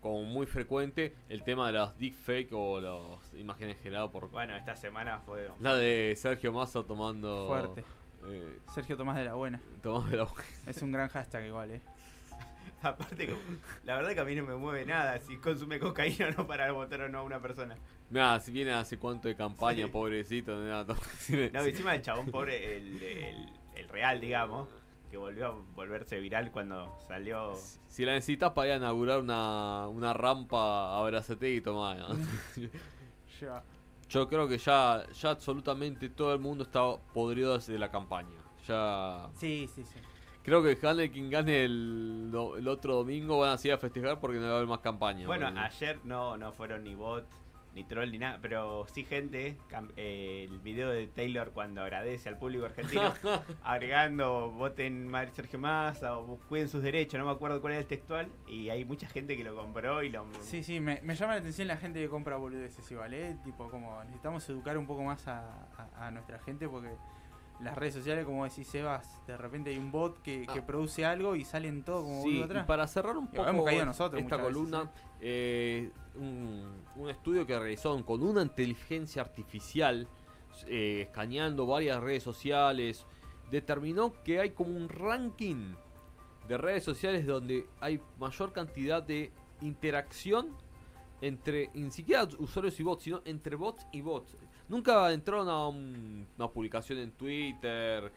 como 0.00 0.22
muy 0.24 0.46
frecuente 0.46 1.14
el 1.28 1.42
tema 1.42 1.66
de 1.66 1.74
las 1.74 1.96
deepfake 1.98 2.52
o 2.52 2.80
las 2.80 3.34
imágenes 3.40 3.76
generadas 3.82 4.10
por... 4.10 4.30
Bueno, 4.30 4.56
esta 4.56 4.74
semana 4.76 5.20
fue. 5.20 5.48
La 5.60 5.74
de 5.76 6.14
Sergio 6.16 6.52
Massa 6.52 6.82
tomando... 6.82 7.46
Fuerte. 7.48 7.84
eh, 8.26 8.58
Sergio 8.74 8.96
Tomás 8.96 9.16
de 9.16 9.24
la 9.24 9.34
Buena. 9.34 9.60
tomando 9.82 10.16
la... 10.16 10.26
Es 10.66 10.80
un 10.82 10.92
gran 10.92 11.08
hashtag 11.08 11.46
igual, 11.46 11.70
eh. 11.72 11.80
Aparte, 12.82 13.28
la 13.84 13.96
verdad 13.96 14.14
que 14.14 14.20
a 14.20 14.24
mí 14.24 14.34
no 14.34 14.44
me 14.44 14.56
mueve 14.56 14.86
nada 14.86 15.18
si 15.20 15.36
consume 15.36 15.78
cocaína 15.78 16.28
o 16.28 16.30
no 16.30 16.46
para 16.46 16.72
votar 16.72 17.02
o 17.02 17.08
no 17.10 17.18
a 17.18 17.22
una 17.22 17.38
persona. 17.40 17.76
Mira, 18.08 18.40
si 18.40 18.50
viene 18.52 18.72
hace 18.72 18.98
cuánto 18.98 19.28
de 19.28 19.36
campaña, 19.36 19.84
Sí. 19.86 19.92
pobrecito. 19.92 20.56
nada, 20.58 20.94
No, 21.52 21.60
encima 21.60 21.94
el 21.94 22.02
chabón 22.02 22.30
pobre, 22.30 22.76
el, 22.78 23.02
el, 23.02 23.52
el 23.76 23.88
real, 23.90 24.18
digamos, 24.20 24.68
que 25.10 25.16
volvió 25.16 25.46
a 25.46 25.50
volverse 25.74 26.20
viral 26.20 26.50
cuando 26.52 26.96
salió. 27.06 27.54
Si 27.88 28.04
la 28.04 28.12
necesitas 28.12 28.52
para 28.52 28.68
ir 28.68 28.72
a 28.74 28.76
inaugurar 28.76 29.20
una, 29.20 29.88
una 29.88 30.12
rampa 30.12 30.96
a 30.98 31.02
Brazategui, 31.04 31.60
tomá. 31.60 31.94
¿no? 31.94 32.08
Ya. 33.40 33.62
Yo 34.10 34.28
creo 34.28 34.46
que 34.46 34.58
ya, 34.58 35.06
ya 35.14 35.30
absolutamente 35.30 36.10
todo 36.10 36.34
el 36.34 36.40
mundo 36.40 36.64
está 36.64 36.80
podrido 37.14 37.54
desde 37.54 37.78
la 37.78 37.90
campaña. 37.90 38.36
Ya. 38.68 39.30
Sí, 39.32 39.66
sí, 39.74 39.82
sí. 39.82 39.98
Creo 40.42 40.62
que 40.62 40.74
gane 40.74 41.10
quien 41.10 41.30
gane 41.30 41.64
el, 41.64 42.30
el 42.58 42.68
otro 42.68 42.96
domingo 42.96 43.38
van 43.38 43.56
a 43.56 43.60
ir 43.62 43.72
a 43.72 43.78
festejar 43.78 44.20
porque 44.20 44.38
no 44.38 44.46
va 44.46 44.52
a 44.52 44.56
haber 44.56 44.68
más 44.68 44.80
campaña. 44.80 45.26
Bueno, 45.26 45.46
ayer 45.56 46.00
no, 46.04 46.36
no 46.36 46.52
fueron 46.52 46.84
ni 46.84 46.94
bots, 46.94 47.28
ni 47.74 47.84
troll, 47.84 48.10
ni 48.10 48.18
nada, 48.18 48.38
pero 48.42 48.84
sí 48.92 49.04
gente, 49.04 49.56
eh, 49.96 50.46
el 50.50 50.58
video 50.58 50.90
de 50.90 51.06
Taylor 51.06 51.52
cuando 51.52 51.82
agradece 51.82 52.28
al 52.28 52.36
público 52.36 52.64
argentino, 52.64 53.12
agregando 53.62 54.50
voten 54.50 55.06
Mar- 55.06 55.30
Sergio 55.32 55.58
Massa 55.58 56.18
o 56.18 56.38
cuiden 56.48 56.68
sus 56.68 56.82
derechos, 56.82 57.18
no 57.20 57.26
me 57.26 57.32
acuerdo 57.32 57.60
cuál 57.60 57.74
era 57.74 57.80
el 57.82 57.86
textual, 57.86 58.28
y 58.48 58.70
hay 58.70 58.84
mucha 58.84 59.06
gente 59.08 59.36
que 59.36 59.44
lo 59.44 59.54
compró 59.54 60.02
y 60.02 60.08
lo... 60.10 60.26
Sí, 60.40 60.62
sí, 60.64 60.80
me, 60.80 61.00
me 61.02 61.14
llama 61.14 61.34
la 61.34 61.40
atención 61.40 61.68
la 61.68 61.76
gente 61.76 62.00
que 62.00 62.08
compra 62.08 62.36
boludeces 62.36 62.90
igual, 62.90 63.14
¿eh? 63.14 63.36
Tipo, 63.44 63.70
como 63.70 64.02
necesitamos 64.04 64.48
educar 64.48 64.76
un 64.76 64.86
poco 64.86 65.02
más 65.04 65.26
a, 65.28 65.68
a- 65.76 66.06
a 66.06 66.10
nuestra 66.10 66.38
gente 66.40 66.68
porque 66.68 66.90
las 67.62 67.76
redes 67.76 67.94
sociales, 67.94 68.24
como 68.24 68.44
decís 68.44 68.66
Sebas, 68.68 69.24
de 69.26 69.36
repente 69.36 69.70
hay 69.70 69.76
un 69.78 69.90
bot 69.92 70.22
que, 70.22 70.46
que 70.46 70.60
Ah. 70.60 70.66
produce 70.66 71.04
algo 71.04 71.36
y 71.36 71.44
salen 71.44 71.82
todo 71.82 72.02
como 72.02 72.22
Sí, 72.22 72.28
boludo 72.28 72.40
y 72.40 72.44
atrás. 72.44 72.66
para 72.66 72.86
cerrar 72.86 73.16
un 73.16 73.26
poco 73.28 73.48
hemos 73.48 73.64
caído 73.66 73.84
nosotros 73.86 74.22
esta 74.22 74.36
veces, 74.36 74.52
columna, 74.52 74.90
eh, 75.20 75.90
un, 76.14 76.82
un 76.96 77.10
estudio 77.10 77.46
que 77.46 77.58
realizaron 77.58 78.02
con 78.02 78.22
una 78.22 78.42
inteligencia 78.42 79.22
artificial, 79.22 80.08
eh, 80.66 81.02
escaneando 81.08 81.66
varias 81.66 82.00
redes 82.02 82.22
sociales, 82.22 83.06
determinó 83.50 84.12
que 84.24 84.40
hay 84.40 84.50
como 84.50 84.70
un 84.76 84.88
ranking 84.88 85.74
de 86.48 86.56
redes 86.58 86.82
sociales 86.82 87.26
donde 87.26 87.66
hay 87.80 88.00
mayor 88.18 88.52
cantidad 88.52 89.02
de 89.02 89.32
interacción 89.60 90.48
entre, 91.20 91.70
ni 91.74 91.90
siquiera 91.90 92.26
usuarios 92.38 92.80
y 92.80 92.82
bots, 92.82 93.02
sino 93.04 93.20
entre 93.26 93.54
bots 93.56 93.86
y 93.92 94.00
bots. 94.00 94.36
Nunca 94.70 95.12
entraron 95.12 95.48
a 95.48 95.66
un- 95.66 96.26
una 96.38 96.48
publicación 96.48 97.00
en 97.00 97.10
Twitter 97.10 98.12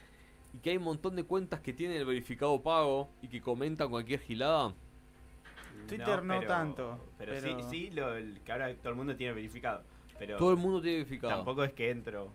y 0.54 0.60
que 0.60 0.70
hay 0.70 0.78
un 0.78 0.84
montón 0.84 1.16
de 1.16 1.24
cuentas 1.24 1.60
que 1.62 1.74
tienen 1.74 1.98
el 1.98 2.06
verificado 2.06 2.62
pago 2.62 3.10
y 3.24 3.28
que 3.28 3.42
comentan 3.42 3.90
cualquier 3.90 4.20
gilada. 4.20 4.72
Twitter 5.88 6.24
no 6.24 6.40
tanto, 6.42 7.00
Pero, 7.18 7.34
pero- 7.34 7.60
sí, 7.60 7.66
sí, 7.72 7.90
lo, 7.92 8.16
el- 8.16 8.40
que 8.42 8.52
ahora 8.52 8.72
todo 8.76 8.90
el 8.90 8.96
mundo 8.96 9.16
tiene 9.16 9.34
verificado. 9.34 9.84
Pero 10.20 10.38
Todo 10.38 10.52
el 10.52 10.58
mundo 10.58 10.80
tiene 10.80 10.98
verificado. 11.00 11.34
tampoco 11.38 11.64
es 11.64 11.74
que 11.74 11.90
entro. 11.90 12.32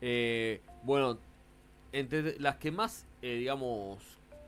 Eh, 0.00 0.62
bueno, 0.84 1.18
entre 1.90 2.38
las 2.38 2.56
que 2.58 2.70
más, 2.70 3.08
eh, 3.22 3.34
digamos, 3.38 3.98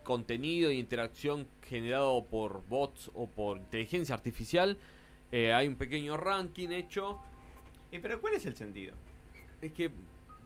contenido 0.04 0.70
e 0.70 0.74
interacción 0.74 1.48
generado 1.62 2.24
por 2.26 2.64
bots 2.68 3.10
o 3.12 3.26
por 3.28 3.56
inteligencia 3.58 4.14
artificial, 4.14 4.78
eh, 5.32 5.52
hay 5.52 5.66
un 5.66 5.74
pequeño 5.74 6.16
ranking 6.16 6.68
hecho. 6.70 7.18
Pero 8.02 8.20
¿cuál 8.20 8.34
es 8.34 8.46
el 8.46 8.54
sentido? 8.56 8.94
Es 9.60 9.72
que 9.72 9.90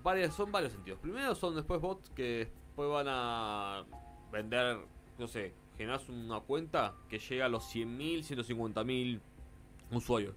varias, 0.03 0.35
son 0.35 0.53
varios 0.53 0.73
sentidos. 0.73 0.99
Primero 1.01 1.35
son 1.35 1.55
después 1.57 1.81
bots 1.81 2.11
que 2.11 2.51
después 2.67 2.89
van 2.91 3.07
a 3.09 3.85
vender, 4.31 4.79
no 5.19 5.27
sé, 5.27 5.53
generas 5.77 6.09
una 6.09 6.41
cuenta 6.41 6.95
que 7.09 7.19
llega 7.19 7.47
a 7.47 7.49
los 7.49 7.65
100.000, 7.75 8.23
150.000 8.25 9.21
usuarios. 9.93 10.35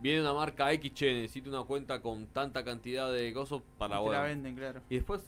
Viene 0.00 0.20
una 0.20 0.32
marca 0.34 0.72
X, 0.72 0.92
che, 0.92 1.12
necesito 1.14 1.50
una 1.50 1.62
cuenta 1.62 2.00
con 2.02 2.26
tanta 2.26 2.64
cantidad 2.64 3.12
de 3.12 3.32
cosas 3.32 3.62
para 3.78 3.96
Y 3.96 3.98
te 3.98 4.02
bueno, 4.04 4.20
la 4.20 4.26
venden, 4.26 4.54
claro. 4.56 4.80
y 4.90 4.96
después 4.96 5.20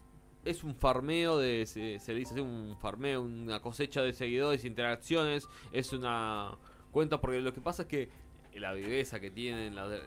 es 0.44 0.62
un 0.64 0.74
farmeo 0.74 1.38
de, 1.38 1.66
se, 1.66 1.98
se 1.98 2.12
le 2.12 2.20
dice 2.20 2.32
así, 2.34 2.40
un 2.40 2.76
farmeo, 2.80 3.22
una 3.22 3.60
cosecha 3.60 4.02
de 4.02 4.12
seguidores, 4.12 4.64
interacciones, 4.64 5.48
es 5.72 5.92
una 5.92 6.56
cuenta, 6.92 7.20
porque 7.20 7.40
lo 7.40 7.52
que 7.52 7.60
pasa 7.60 7.82
es 7.82 7.88
que 7.88 8.08
la 8.54 8.72
viveza 8.72 9.20
que 9.20 9.30
tienen 9.30 9.74
la- 9.74 9.86
la 9.86 9.98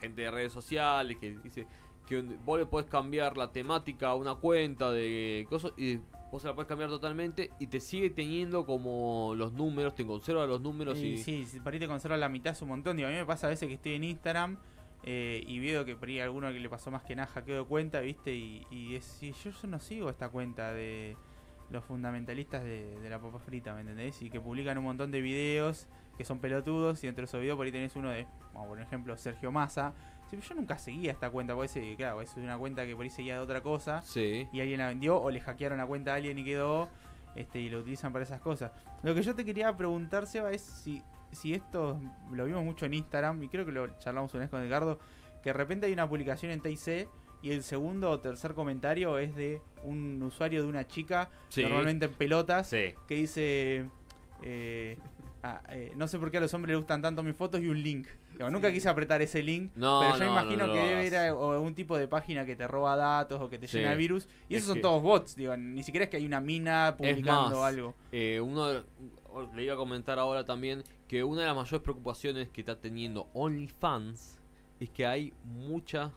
gente 0.00 0.22
de 0.22 0.30
redes 0.30 0.52
sociales, 0.52 1.16
que 1.18 1.36
dice 1.42 1.66
que 2.06 2.22
vos 2.44 2.58
le 2.58 2.66
podés 2.66 2.88
cambiar 2.88 3.36
la 3.36 3.52
temática 3.52 4.08
a 4.08 4.14
una 4.14 4.34
cuenta 4.34 4.90
de 4.90 5.46
cosas 5.48 5.72
y 5.76 6.00
vos 6.32 6.42
se 6.42 6.48
la 6.48 6.54
podés 6.54 6.68
cambiar 6.68 6.90
totalmente 6.90 7.50
y 7.60 7.66
te 7.68 7.80
sigue 7.80 8.10
teniendo 8.10 8.66
como 8.66 9.34
los 9.36 9.52
números, 9.52 9.94
te 9.94 10.04
conserva 10.04 10.46
los 10.46 10.60
números 10.60 10.98
Y 10.98 11.06
y... 11.06 11.18
sí, 11.18 11.46
si 11.46 11.60
por 11.60 11.72
ahí 11.72 11.78
te 11.78 11.86
conserva 11.86 12.16
la 12.16 12.28
mitad 12.28 12.52
es 12.52 12.62
un 12.62 12.68
montón. 12.68 12.96
Digo, 12.96 13.08
a 13.08 13.12
mí 13.12 13.16
me 13.16 13.26
pasa 13.26 13.46
a 13.46 13.50
veces 13.50 13.68
que 13.68 13.74
estoy 13.74 13.94
en 13.94 14.04
Instagram 14.04 14.58
eh, 15.02 15.42
y 15.46 15.60
veo 15.60 15.84
que 15.84 15.96
por 15.96 16.08
ahí 16.08 16.20
alguno 16.20 16.52
que 16.52 16.60
le 16.60 16.68
pasó 16.68 16.90
más 16.90 17.02
que 17.02 17.14
nada 17.14 17.28
hackeo 17.28 17.58
de 17.58 17.64
cuenta, 17.64 18.00
¿viste? 18.00 18.34
Y, 18.34 18.66
y 18.70 18.96
es, 18.96 19.22
y 19.22 19.32
yo, 19.32 19.50
yo 19.50 19.68
no 19.68 19.78
sigo 19.80 20.10
esta 20.10 20.28
cuenta 20.28 20.72
de 20.72 21.16
los 21.70 21.84
fundamentalistas 21.84 22.64
de, 22.64 22.98
de 22.98 23.10
la 23.10 23.20
papa 23.20 23.38
frita, 23.38 23.74
¿me 23.74 23.82
entendés? 23.82 24.20
Y 24.22 24.30
que 24.30 24.40
publican 24.40 24.76
un 24.78 24.84
montón 24.84 25.10
de 25.12 25.20
videos 25.20 25.86
que 26.20 26.24
son 26.26 26.38
pelotudos 26.38 27.02
y 27.02 27.08
entre 27.08 27.24
esos 27.24 27.40
videos 27.40 27.56
por 27.56 27.64
ahí 27.64 27.72
tenés 27.72 27.96
uno 27.96 28.10
de, 28.10 28.26
por 28.52 28.78
ejemplo, 28.78 29.16
Sergio 29.16 29.50
Massa. 29.50 29.94
Yo 30.30 30.54
nunca 30.54 30.76
seguía 30.76 31.12
esta 31.12 31.30
cuenta, 31.30 31.54
porque 31.54 31.66
ese, 31.80 31.96
claro, 31.96 32.20
es 32.20 32.36
una 32.36 32.58
cuenta 32.58 32.84
que 32.84 32.94
por 32.94 33.04
ahí 33.04 33.08
seguía 33.10 33.36
de 33.36 33.40
otra 33.40 33.62
cosa 33.62 34.02
Sí. 34.02 34.46
y 34.52 34.60
alguien 34.60 34.80
la 34.80 34.88
vendió 34.88 35.18
o 35.18 35.30
le 35.30 35.40
hackearon 35.40 35.78
la 35.78 35.86
cuenta 35.86 36.12
a 36.12 36.16
alguien 36.16 36.38
y 36.38 36.44
quedó 36.44 36.90
este 37.36 37.58
y 37.60 37.70
lo 37.70 37.78
utilizan 37.78 38.12
para 38.12 38.22
esas 38.24 38.38
cosas. 38.38 38.70
Lo 39.02 39.14
que 39.14 39.22
yo 39.22 39.34
te 39.34 39.46
quería 39.46 39.74
preguntar, 39.74 40.26
Seba, 40.26 40.52
es 40.52 40.60
si, 40.60 41.02
si 41.32 41.54
esto 41.54 41.98
lo 42.30 42.44
vimos 42.44 42.62
mucho 42.62 42.84
en 42.84 42.92
Instagram 42.92 43.42
y 43.42 43.48
creo 43.48 43.64
que 43.64 43.72
lo 43.72 43.98
charlamos 43.98 44.34
una 44.34 44.42
vez 44.42 44.50
con 44.50 44.62
Edgardo, 44.62 44.98
que 45.42 45.48
de 45.48 45.54
repente 45.54 45.86
hay 45.86 45.94
una 45.94 46.06
publicación 46.06 46.52
en 46.52 46.60
TIC 46.60 47.08
y 47.40 47.50
el 47.52 47.62
segundo 47.62 48.10
o 48.10 48.20
tercer 48.20 48.52
comentario 48.52 49.16
es 49.18 49.34
de 49.34 49.62
un 49.84 50.22
usuario 50.22 50.62
de 50.62 50.68
una 50.68 50.86
chica, 50.86 51.30
Sí. 51.48 51.62
normalmente 51.62 52.04
en 52.04 52.12
pelotas, 52.12 52.66
Sí. 52.68 52.92
que 53.08 53.14
dice... 53.14 53.88
eh, 54.42 54.98
ah, 55.42 55.62
eh, 55.70 55.92
no 55.96 56.06
sé 56.08 56.18
por 56.18 56.30
qué 56.30 56.38
a 56.38 56.40
los 56.40 56.52
hombres 56.54 56.70
les 56.74 56.78
gustan 56.78 57.02
tanto 57.02 57.22
mis 57.22 57.34
fotos 57.36 57.60
y 57.60 57.68
un 57.68 57.82
link. 57.82 58.06
Digo, 58.32 58.50
nunca 58.50 58.72
quise 58.72 58.88
apretar 58.88 59.20
ese 59.22 59.42
link, 59.42 59.72
No, 59.76 60.00
pero 60.00 60.18
yo 60.18 60.24
no, 60.24 60.30
imagino 60.32 60.66
no, 60.66 60.66
no 60.68 60.72
que 60.72 60.78
debe 60.88 61.06
ir 61.06 61.16
a 61.16 61.34
o 61.34 61.52
algún 61.52 61.74
tipo 61.74 61.96
de 61.98 62.08
página 62.08 62.46
que 62.46 62.56
te 62.56 62.66
roba 62.66 62.96
datos 62.96 63.40
o 63.40 63.48
que 63.50 63.58
te 63.58 63.66
Sí. 63.68 63.78
llena 63.78 63.90
de 63.90 63.96
virus. 63.96 64.28
Y 64.48 64.54
Es 64.54 64.58
esos 64.62 64.68
son 64.68 64.74
que- 64.76 64.82
todos 64.82 65.02
bots, 65.02 65.36
digo, 65.36 65.56
ni 65.56 65.82
siquiera 65.82 66.04
es 66.04 66.10
que 66.10 66.16
hay 66.16 66.24
una 66.26 66.40
mina 66.40 66.94
publicando 66.96 67.56
más, 67.60 67.72
algo. 67.74 67.94
Eh, 68.12 68.40
uno 68.40 68.82
le 69.54 69.64
iba 69.64 69.74
a 69.74 69.76
comentar 69.76 70.18
ahora 70.18 70.44
también 70.44 70.82
que 71.06 71.22
una 71.24 71.42
de 71.42 71.46
las 71.48 71.56
mayores 71.56 71.80
preocupaciones 71.82 72.48
que 72.48 72.60
está 72.62 72.76
teniendo 72.76 73.28
OnlyFans 73.34 74.38
es 74.80 74.88
que 74.90 75.04
hay 75.06 75.32
mucha 75.44 76.10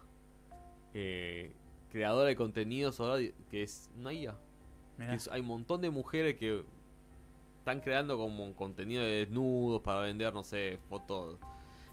eh, 0.93 1.51
creadora 1.91 2.27
de 2.29 2.35
contenidos 2.35 2.99
ahora 2.99 3.21
que 3.49 3.63
es 3.63 3.89
una 3.97 4.13
IA. 4.13 4.35
Mirá. 4.97 5.09
Que 5.11 5.15
es- 5.17 5.27
hay 5.27 5.41
un 5.41 5.47
montón 5.47 5.81
de 5.81 5.89
mujeres 5.89 6.35
que 6.37 6.63
están 7.63 7.79
creando 7.79 8.17
como 8.17 8.53
contenido 8.55 9.01
de 9.03 9.19
desnudos 9.25 9.81
para 9.81 10.01
vender, 10.01 10.33
no 10.33 10.43
sé, 10.43 10.79
fotos 10.89 11.39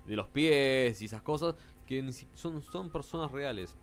de 0.04 0.16
los 0.16 0.26
pies 0.26 1.00
y 1.00 1.04
esas 1.04 1.22
cosas 1.22 1.54
que 1.86 2.12
son, 2.34 2.60
son 2.60 2.90
personas 2.90 3.30
reales. 3.30 3.76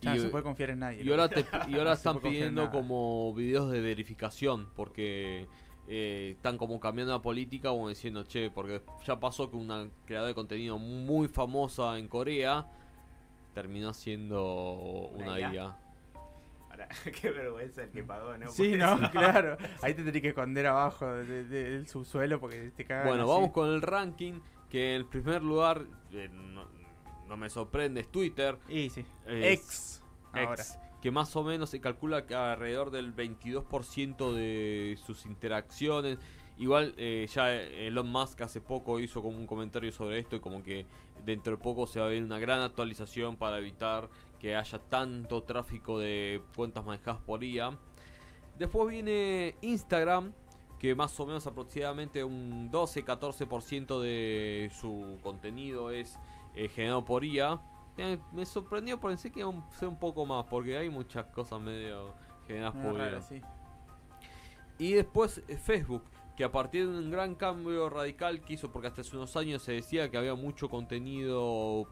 Ya 0.00 0.14
Y- 0.14 0.20
se 0.20 0.28
puede 0.28 0.44
confiar 0.44 0.70
en 0.70 0.78
nadie. 0.78 1.02
y 1.02 1.10
ahora, 1.10 1.28
te- 1.28 1.40
y 1.68 1.76
ahora 1.76 1.90
No 1.90 1.96
se 1.96 2.08
están 2.08 2.20
pidiendo 2.20 2.70
como 2.70 3.34
videos 3.34 3.72
de 3.72 3.80
verificación 3.80 4.68
porque 4.76 5.48
eh, 5.88 6.34
están 6.36 6.56
como 6.56 6.78
cambiando 6.78 7.12
la 7.14 7.20
política 7.20 7.70
como 7.70 7.88
diciendo, 7.88 8.22
che, 8.22 8.48
porque 8.48 8.80
ya 9.04 9.18
pasó 9.18 9.50
que 9.50 9.56
una 9.56 9.90
creadora 10.06 10.28
de 10.28 10.34
contenido 10.36 10.78
muy 10.78 11.26
famosa 11.26 11.98
en 11.98 12.06
Corea 12.06 12.64
terminó 13.54 13.92
siendo 13.92 15.08
¿Una 15.14 15.24
una 15.24 15.40
IA? 15.40 15.52
IA. 15.52 15.78
Ahora, 16.82 16.88
qué 17.20 17.30
vergüenza 17.30 17.82
el 17.84 17.90
que 17.90 18.02
pagó, 18.04 18.36
¿no? 18.36 18.50
Sí, 18.50 18.76
no, 18.76 18.94
eso. 18.96 19.10
claro. 19.10 19.56
Ahí 19.82 19.94
te 19.94 20.02
tenés 20.02 20.22
que 20.22 20.28
esconder 20.28 20.66
abajo 20.66 21.06
de- 21.12 21.44
de- 21.44 21.70
del 21.70 21.86
subsuelo 21.88 22.40
porque 22.40 22.70
te 22.76 22.84
cagan. 22.84 23.06
Bueno, 23.08 23.22
así. 23.24 23.32
vamos 23.32 23.50
con 23.52 23.68
el 23.70 23.82
ranking 23.82 24.40
que 24.68 24.96
en 24.96 25.08
primer 25.08 25.42
lugar, 25.42 25.84
eh, 26.12 26.28
no, 26.32 26.66
no 27.28 27.36
me 27.36 27.48
sorprende, 27.48 28.00
es 28.00 28.10
Twitter. 28.10 28.58
Y 28.68 28.90
sí. 28.90 29.04
Es- 29.26 29.58
Ex. 29.60 30.02
Ahora. 30.32 30.64
Que 31.00 31.10
más 31.10 31.36
o 31.36 31.44
menos 31.44 31.68
se 31.70 31.80
calcula 31.80 32.26
que 32.26 32.34
alrededor 32.34 32.90
del 32.90 33.14
22% 33.14 34.32
de 34.32 34.98
sus 35.04 35.26
interacciones 35.26 36.18
Igual 36.56 36.94
eh, 36.98 37.26
ya 37.34 37.52
Elon 37.52 38.06
Musk 38.08 38.40
hace 38.42 38.60
poco 38.60 39.00
hizo 39.00 39.20
como 39.22 39.36
un 39.36 39.46
comentario 39.46 39.90
sobre 39.90 40.20
esto 40.20 40.36
y 40.36 40.40
como 40.40 40.62
que 40.62 40.86
dentro 41.24 41.56
de 41.56 41.62
poco 41.62 41.84
se 41.88 41.98
va 41.98 42.06
a 42.06 42.10
ver 42.10 42.22
una 42.22 42.38
gran 42.38 42.60
actualización 42.60 43.36
para 43.36 43.58
evitar 43.58 44.08
que 44.44 44.54
haya 44.54 44.78
tanto 44.78 45.42
tráfico 45.42 45.98
de 45.98 46.42
cuentas 46.54 46.84
manejadas 46.84 47.18
por 47.22 47.42
IA. 47.42 47.78
Después 48.58 48.90
viene 48.90 49.56
Instagram, 49.62 50.34
que 50.78 50.94
más 50.94 51.18
o 51.18 51.24
menos 51.24 51.46
aproximadamente 51.46 52.22
un 52.22 52.70
12-14% 52.70 54.02
de 54.02 54.70
su 54.78 55.18
contenido 55.22 55.90
es 55.90 56.18
eh, 56.54 56.68
generado 56.68 57.06
por 57.06 57.24
IA. 57.24 57.58
Eh, 57.96 58.18
me 58.32 58.44
sorprendió, 58.44 59.00
pensé 59.00 59.32
que 59.32 59.40
iba 59.40 59.48
a 59.48 59.78
ser 59.78 59.88
un 59.88 59.98
poco 59.98 60.26
más, 60.26 60.44
porque 60.44 60.76
hay 60.76 60.90
muchas 60.90 61.24
cosas 61.28 61.58
medio 61.62 62.12
generadas 62.46 62.74
por 62.74 63.00
IA. 63.00 63.22
sí. 63.22 63.40
Y 64.76 64.92
después 64.92 65.42
eh, 65.48 65.56
Facebook, 65.56 66.02
que 66.36 66.44
a 66.44 66.52
partir 66.52 66.86
de 66.86 66.98
un 66.98 67.10
gran 67.10 67.34
cambio 67.34 67.88
radical 67.88 68.42
que 68.42 68.52
hizo, 68.52 68.70
porque 68.70 68.88
hasta 68.88 69.00
hace 69.00 69.16
unos 69.16 69.34
años 69.38 69.62
se 69.62 69.72
decía 69.72 70.10
que 70.10 70.18
había 70.18 70.34
mucho 70.34 70.68
contenido 70.68 71.88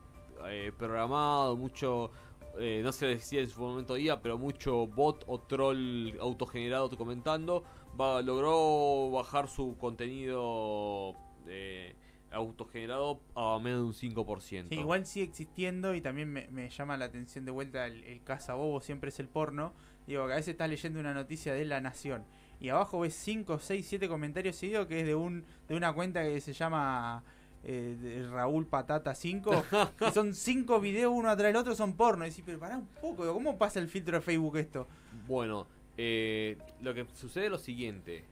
eh, 0.49 0.73
programado, 0.76 1.56
mucho, 1.56 2.11
eh, 2.59 2.80
no 2.82 2.92
se 2.92 3.06
decía 3.06 3.40
en 3.40 3.49
su 3.49 3.61
momento 3.61 3.97
IA, 3.97 4.21
pero 4.21 4.38
mucho 4.38 4.87
bot 4.87 5.25
o 5.26 5.40
troll 5.40 6.18
autogenerado 6.21 6.90
comentando, 6.97 7.64
va, 7.99 8.23
logró 8.23 9.11
bajar 9.11 9.49
su 9.49 9.76
contenido 9.78 11.14
eh, 11.47 11.94
autogenerado 12.30 13.21
a 13.35 13.59
menos 13.59 14.00
de 14.00 14.09
un 14.09 14.14
5%. 14.14 14.68
Sí, 14.68 14.75
igual 14.75 15.06
sigue 15.06 15.26
existiendo 15.26 15.94
y 15.94 16.00
también 16.00 16.32
me, 16.32 16.49
me 16.49 16.68
llama 16.71 16.97
la 16.97 17.06
atención 17.06 17.44
de 17.44 17.50
vuelta 17.50 17.87
el, 17.87 18.04
el 18.04 18.23
cazabobo, 18.23 18.80
siempre 18.80 19.11
es 19.11 19.21
el 19.21 19.28
porno. 19.28 19.73
Digo, 20.06 20.26
que 20.26 20.32
a 20.32 20.37
veces 20.37 20.52
estás 20.52 20.68
leyendo 20.68 20.99
una 20.99 21.14
noticia 21.14 21.54
de 21.54 21.64
La 21.64 21.80
Nación 21.80 22.25
y 22.62 22.68
abajo 22.68 23.00
ves 23.00 23.14
5, 23.14 23.59
6, 23.59 23.87
7 23.88 24.09
comentarios 24.09 24.54
seguidos 24.54 24.87
que 24.87 25.00
es 25.00 25.06
de 25.06 25.16
un 25.16 25.44
de 25.66 25.75
una 25.75 25.92
cuenta 25.92 26.23
que 26.23 26.40
se 26.40 26.52
llama 26.52 27.25
eh, 27.64 27.97
de 28.00 28.28
Raúl 28.28 28.66
Patata 28.66 29.14
5 29.14 29.64
y 30.09 30.12
son 30.12 30.35
5 30.35 30.81
videos 30.81 31.12
uno 31.14 31.31
atrás 31.31 31.49
del 31.49 31.57
otro, 31.57 31.75
son 31.75 31.95
porno. 31.95 32.25
Y 32.26 32.31
decís, 32.31 32.42
pero 32.45 32.59
pará 32.59 32.76
un 32.78 32.87
poco, 32.87 33.33
¿cómo 33.33 33.57
pasa 33.59 33.78
el 33.81 33.88
filtro 33.88 34.16
de 34.16 34.21
Facebook 34.21 34.57
esto? 34.57 34.87
Bueno, 35.26 35.66
eh, 35.97 36.59
lo 36.81 36.92
que 36.95 37.07
sucede 37.14 37.47
es 37.47 37.50
lo 37.50 37.59
siguiente. 37.59 38.25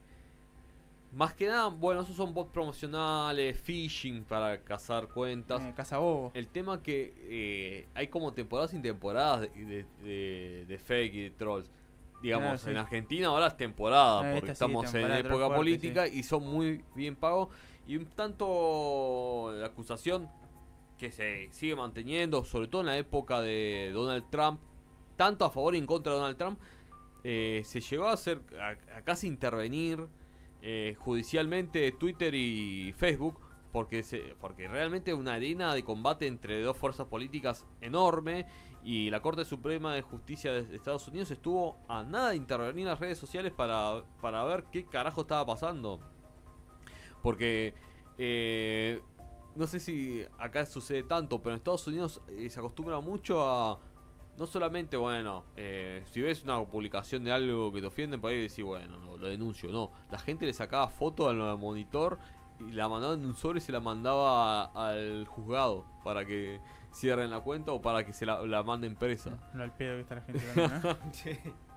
Más 1.13 1.35
que 1.35 1.49
nada, 1.49 1.67
bueno, 1.67 2.03
esos 2.03 2.15
son 2.15 2.33
bots 2.33 2.53
promocionales, 2.53 3.59
phishing 3.59 4.23
para 4.23 4.61
cazar 4.63 5.09
cuentas. 5.09 5.61
Eh, 5.61 5.73
cazabobo. 5.77 6.31
El 6.35 6.47
tema 6.47 6.81
que 6.83 7.13
eh, 7.23 7.89
hay 7.95 8.07
como 8.07 8.33
temporadas 8.33 8.71
sin 8.71 8.81
temporadas 8.81 9.41
de, 9.41 9.85
de- 10.69 10.79
fake 10.79 11.15
y 11.15 11.23
de 11.25 11.31
trolls. 11.31 11.69
Digamos, 12.23 12.45
Claro, 12.47 12.59
sí. 12.59 12.71
en 12.71 12.77
Argentina 12.77 13.27
ahora 13.29 13.49
es 13.49 13.57
temporada, 13.57 14.21
Ah, 14.21 14.33
porque 14.35 14.49
sí, 14.49 14.53
estamos 14.53 14.85
en 14.87 14.93
temporada 14.93 15.19
época 15.21 15.37
fuerte, 15.47 15.57
política 15.57 16.07
y 16.07 16.23
son 16.23 16.47
muy 16.47 16.85
bien 16.95 17.17
pagos. 17.17 17.49
Y 17.87 17.97
un 17.97 18.07
tanto 18.07 19.53
la 19.55 19.67
acusación 19.67 20.29
que 20.99 21.11
se 21.11 21.49
sigue 21.53 21.75
manteniendo, 21.75 22.45
sobre 22.45 22.69
todo 22.69 22.83
en 22.83 22.89
la 22.89 22.99
época 22.99 23.41
de 23.41 23.91
Donald 23.93 24.25
Trump, 24.31 24.61
tanto 25.17 25.45
a 25.45 25.51
favor 25.51 25.75
y 25.75 25.79
en 25.79 25.87
contra 25.87 26.13
de 26.13 26.19
Donald 26.19 26.37
Trump, 26.37 26.61
eh, 27.25 27.63
se 27.65 27.81
llegó 27.81 28.07
a 28.07 28.13
hacer, 28.13 28.41
a, 28.61 29.03
casi 29.03 29.27
intervenir 29.27 30.07
eh, 30.63 30.97
judicialmente 30.99 31.93
Twitter 31.93 32.35
y 32.35 32.93
Facebook, 32.93 33.39
porque, 33.73 34.03
se, 34.03 34.35
porque 34.41 34.69
realmente 34.69 35.11
es 35.13 35.17
una 35.17 35.35
arena 35.35 35.75
de 35.75 35.85
combate 35.85 36.27
entre 36.27 36.61
dos 36.63 36.77
fuerzas 36.77 37.07
políticas 37.07 37.65
enorme 37.81 38.47
y 38.83 39.11
la 39.11 39.21
Corte 39.21 39.45
Suprema 39.45 39.95
de 39.95 40.03
Justicia 40.03 40.53
de 40.53 40.75
Estados 40.75 41.07
Unidos 41.09 41.31
estuvo 41.31 41.77
a 41.89 42.03
nada 42.03 42.31
de 42.31 42.37
intervenir 42.37 42.81
en 42.81 42.89
las 42.89 43.01
redes 43.01 43.19
sociales 43.19 43.53
para, 43.53 44.03
para 44.21 44.43
ver 44.45 44.65
qué 44.73 44.85
carajo 44.85 45.23
estaba 45.23 45.47
pasando. 45.47 46.01
Porque 47.23 47.75
eh, 48.19 49.01
no 49.57 49.67
sé 49.67 49.81
si 49.81 50.25
acá 50.39 50.65
sucede 50.67 51.03
tanto, 51.03 51.41
pero 51.41 51.55
en 51.55 51.59
Estados 51.59 51.87
Unidos 51.87 52.21
eh, 52.29 52.49
se 52.51 52.61
acostumbra 52.61 53.01
mucho 53.01 53.43
a... 53.49 53.79
No 54.39 54.47
solamente, 54.47 54.97
bueno, 54.97 55.45
eh, 55.57 56.03
si 56.07 56.23
ves 56.23 56.45
una 56.45 56.65
publicación 56.65 57.25
de 57.25 57.33
algo 57.33 57.71
que 57.73 57.83
te 57.83 57.87
ofende, 57.89 58.17
por 58.17 58.31
ahí 58.31 58.41
decís, 58.41 58.65
bueno, 58.65 58.99
no, 58.99 59.19
lo 59.19 59.29
denuncio. 59.29 59.71
No, 59.71 59.91
la 60.11 60.19
gente 60.19 60.47
le 60.47 60.55
sacaba 60.55 60.89
foto 60.89 61.29
al 61.29 61.59
monitor 61.59 62.19
y 62.59 62.73
la 62.73 62.89
mandaba 62.89 63.15
en 63.15 63.27
un 63.27 63.35
sobre 63.35 63.59
y 63.59 63.61
se 63.61 63.73
la 63.73 63.81
mandaba 63.81 64.65
al 64.67 65.27
juzgado 65.27 65.85
para 66.05 66.25
que 66.25 66.59
cierren 66.95 67.31
la 67.31 67.41
cuenta 67.41 67.73
o 67.73 67.83
para 67.83 68.05
que 68.05 68.15
se 68.15 68.25
la, 68.25 68.41
la 68.47 68.63
manden 68.63 68.97
presa. 68.97 69.37
No 69.53 69.63
al 69.63 69.73
pedo 69.73 69.97
que 69.97 70.01
está 70.01 70.15
la 70.15 70.23
gente 70.23 70.43
hablando, 70.51 70.89
¿no? 70.89 70.99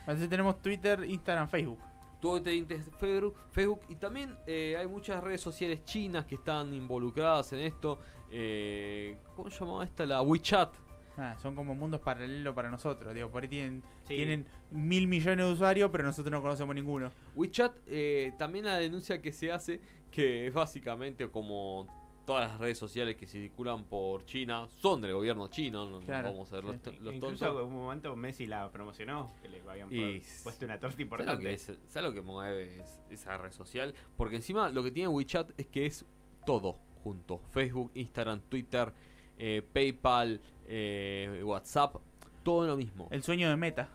Entonces 0.00 0.28
tenemos 0.30 0.60
Twitter, 0.62 1.04
Instagram, 1.04 1.48
Facebook. 1.48 1.78
Todo 2.20 2.42
te 2.42 2.50
Facebook, 2.98 3.34
Facebook 3.50 3.80
y 3.88 3.94
también 3.96 4.36
eh, 4.46 4.76
hay 4.78 4.86
muchas 4.86 5.22
redes 5.24 5.40
sociales 5.40 5.84
chinas 5.84 6.26
que 6.26 6.34
están 6.34 6.72
involucradas 6.74 7.52
en 7.54 7.60
esto. 7.60 7.98
Eh, 8.30 9.16
¿Cómo 9.34 9.50
se 9.50 9.60
llamaba 9.60 9.84
esta? 9.84 10.04
La 10.06 10.20
WeChat. 10.22 10.72
Ah, 11.16 11.36
son 11.42 11.54
como 11.54 11.74
mundos 11.74 12.00
paralelos 12.00 12.54
para 12.54 12.70
nosotros. 12.70 13.12
Digo, 13.14 13.30
por 13.30 13.42
ahí 13.42 13.48
tienen, 13.48 13.82
Sí. 14.06 14.16
tienen 14.16 14.46
mil 14.70 15.06
millones 15.06 15.46
de 15.46 15.52
usuarios, 15.52 15.90
pero 15.90 16.04
nosotros 16.04 16.30
no 16.30 16.40
conocemos 16.40 16.74
ninguno. 16.74 17.10
WeChat, 17.34 17.74
eh, 17.86 18.32
también 18.38 18.64
la 18.66 18.76
denuncia 18.76 19.20
que 19.20 19.32
se 19.32 19.50
hace, 19.50 19.80
que 20.10 20.46
es 20.46 20.54
básicamente 20.54 21.28
como 21.28 21.86
todas 22.30 22.48
las 22.48 22.60
redes 22.60 22.78
sociales 22.78 23.16
que 23.16 23.26
circulan 23.26 23.82
por 23.86 24.24
China, 24.24 24.68
son 24.76 25.00
del 25.00 25.12
gobierno 25.14 25.48
chino, 25.48 25.90
no, 25.90 25.98
Claro, 26.00 26.30
vamos 26.30 26.52
a 26.52 26.60
ver 26.60 26.64
sí. 26.64 26.70
los, 26.92 27.00
los 27.00 27.14
Incluso 27.16 27.44
tontos. 27.46 27.62
en 27.62 27.66
un 27.74 27.82
momento 27.82 28.14
Messi 28.14 28.46
la 28.46 28.70
promocionó, 28.70 29.32
que 29.42 29.48
le 29.48 29.60
habían 29.68 29.92
Y- 29.92 30.20
pu- 30.20 30.42
puesto 30.44 30.64
una 30.64 30.74
torta 30.78 30.92
¿Sabes 30.92 30.96
lo, 30.98 31.02
importante. 31.02 31.42
que 31.44 31.52
es, 31.54 31.62
¿sabes 31.88 32.08
lo 32.08 32.14
que 32.14 32.20
mueve 32.22 32.78
es- 32.78 33.00
esa 33.10 33.36
red 33.36 33.50
social? 33.50 33.92
Porque 34.16 34.36
encima 34.36 34.68
lo 34.70 34.84
que 34.84 34.92
tiene 34.92 35.08
WeChat 35.08 35.50
es 35.58 35.66
que 35.66 35.86
es 35.86 36.06
todo 36.46 36.78
junto. 37.02 37.40
Facebook, 37.50 37.90
Instagram, 37.94 38.42
Twitter, 38.42 38.92
eh, 39.36 39.62
PayPal, 39.72 40.40
eh, 40.68 41.42
WhatsApp, 41.44 41.96
todo 42.44 42.64
lo 42.64 42.76
mismo. 42.76 43.08
El 43.10 43.24
sueño 43.24 43.50
de 43.50 43.56
Meta. 43.56 43.88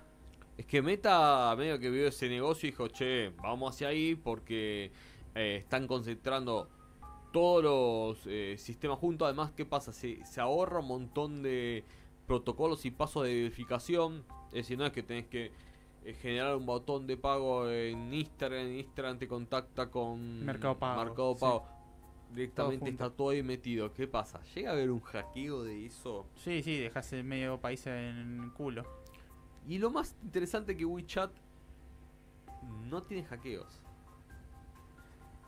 Es 0.57 0.65
que 0.65 0.81
Meta 0.81 1.55
medio 1.57 1.79
que 1.79 1.89
vio 1.89 2.05
ese 2.07 2.27
negocio 2.27 2.67
y 2.67 2.71
dijo, 2.71 2.89
che, 2.89 3.29
vamos 3.41 3.73
hacia 3.73 3.87
ahí 3.87 4.15
porque 4.15 4.91
eh, 5.35 5.57
están 5.61 5.87
concentrando 5.87 6.69
todos 7.35 7.61
los 7.61 8.27
eh, 8.27 8.55
sistemas 8.57 8.97
juntos. 8.97 9.25
Además, 9.25 9.51
¿qué 9.51 9.65
pasa? 9.65 9.91
Se, 9.91 10.23
se 10.23 10.39
ahorra 10.39 10.79
un 10.79 10.87
montón 10.87 11.43
de 11.43 11.83
protocolos 12.27 12.85
y 12.85 12.91
pasos 12.91 13.25
de 13.25 13.35
verificación. 13.35 14.23
Es 14.53 14.59
decir, 14.59 14.77
no 14.77 14.85
es 14.85 14.93
que 14.93 15.03
tenés 15.03 15.25
que 15.25 15.51
eh, 16.05 16.13
generar 16.13 16.55
un 16.55 16.65
botón 16.65 17.05
de 17.07 17.17
pago 17.17 17.69
en 17.69 18.13
Instagram, 18.13 18.67
en 18.67 18.75
Instagram 18.77 19.19
te 19.19 19.27
contacta 19.27 19.91
con 19.91 20.45
Mercado 20.45 20.79
Pago, 20.79 21.03
Mercado 21.03 21.33
sí. 21.33 21.41
Pago. 21.41 21.65
Directamente 22.33 22.79
Todo 22.79 22.89
está 22.89 23.09
todo 23.09 23.29
ahí 23.31 23.43
metido. 23.43 23.91
¿Qué 23.91 24.07
pasa? 24.07 24.41
¿Llega 24.55 24.69
a 24.69 24.73
haber 24.73 24.89
un 24.89 25.01
hackeo 25.01 25.65
de 25.65 25.87
eso? 25.87 26.25
Sí, 26.37 26.63
sí, 26.63 26.79
dejas 26.79 27.11
el 27.11 27.25
medio 27.25 27.59
país 27.59 27.85
en 27.85 28.49
culo. 28.55 28.83
Y 29.67 29.77
lo 29.77 29.91
más 29.91 30.15
interesante 30.23 30.77
que 30.77 30.85
WeChat 30.85 31.31
no 32.85 33.03
tiene 33.03 33.25
hackeos. 33.25 33.84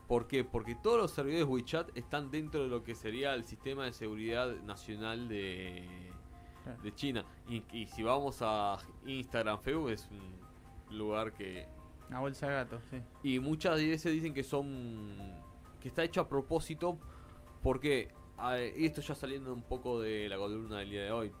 ¿Por 0.08 0.26
qué? 0.26 0.42
Porque 0.42 0.74
todos 0.74 0.96
los 0.96 1.10
servidores 1.10 1.46
WeChat 1.46 1.96
están 1.96 2.30
dentro 2.30 2.62
de 2.62 2.68
lo 2.68 2.82
que 2.82 2.94
sería 2.94 3.34
el 3.34 3.44
sistema 3.44 3.84
de 3.84 3.92
seguridad 3.92 4.56
nacional 4.62 5.28
de, 5.28 5.86
de 6.82 6.94
China. 6.94 7.24
Y, 7.48 7.62
y 7.72 7.86
si 7.86 8.02
vamos 8.02 8.38
a 8.40 8.78
Instagram, 9.06 9.60
Facebook 9.60 9.90
es 9.90 10.08
un 10.10 10.98
lugar 10.98 11.32
que... 11.34 11.68
Una 12.08 12.20
bolsa 12.20 12.48
de 12.48 12.54
gato, 12.54 12.80
sí. 12.90 13.02
Y 13.22 13.38
muchas 13.38 13.76
veces 13.76 14.10
dicen 14.12 14.32
que 14.32 14.42
son... 14.42 15.14
que 15.78 15.88
está 15.88 16.02
hecho 16.02 16.22
a 16.22 16.28
propósito 16.28 16.98
porque... 17.62 18.08
y 18.76 18.86
esto 18.86 19.02
ya 19.02 19.14
saliendo 19.14 19.52
un 19.52 19.62
poco 19.62 20.00
de 20.00 20.26
la 20.30 20.38
columna 20.38 20.78
del 20.78 20.90
día 20.90 21.02
de 21.04 21.12
hoy. 21.12 21.32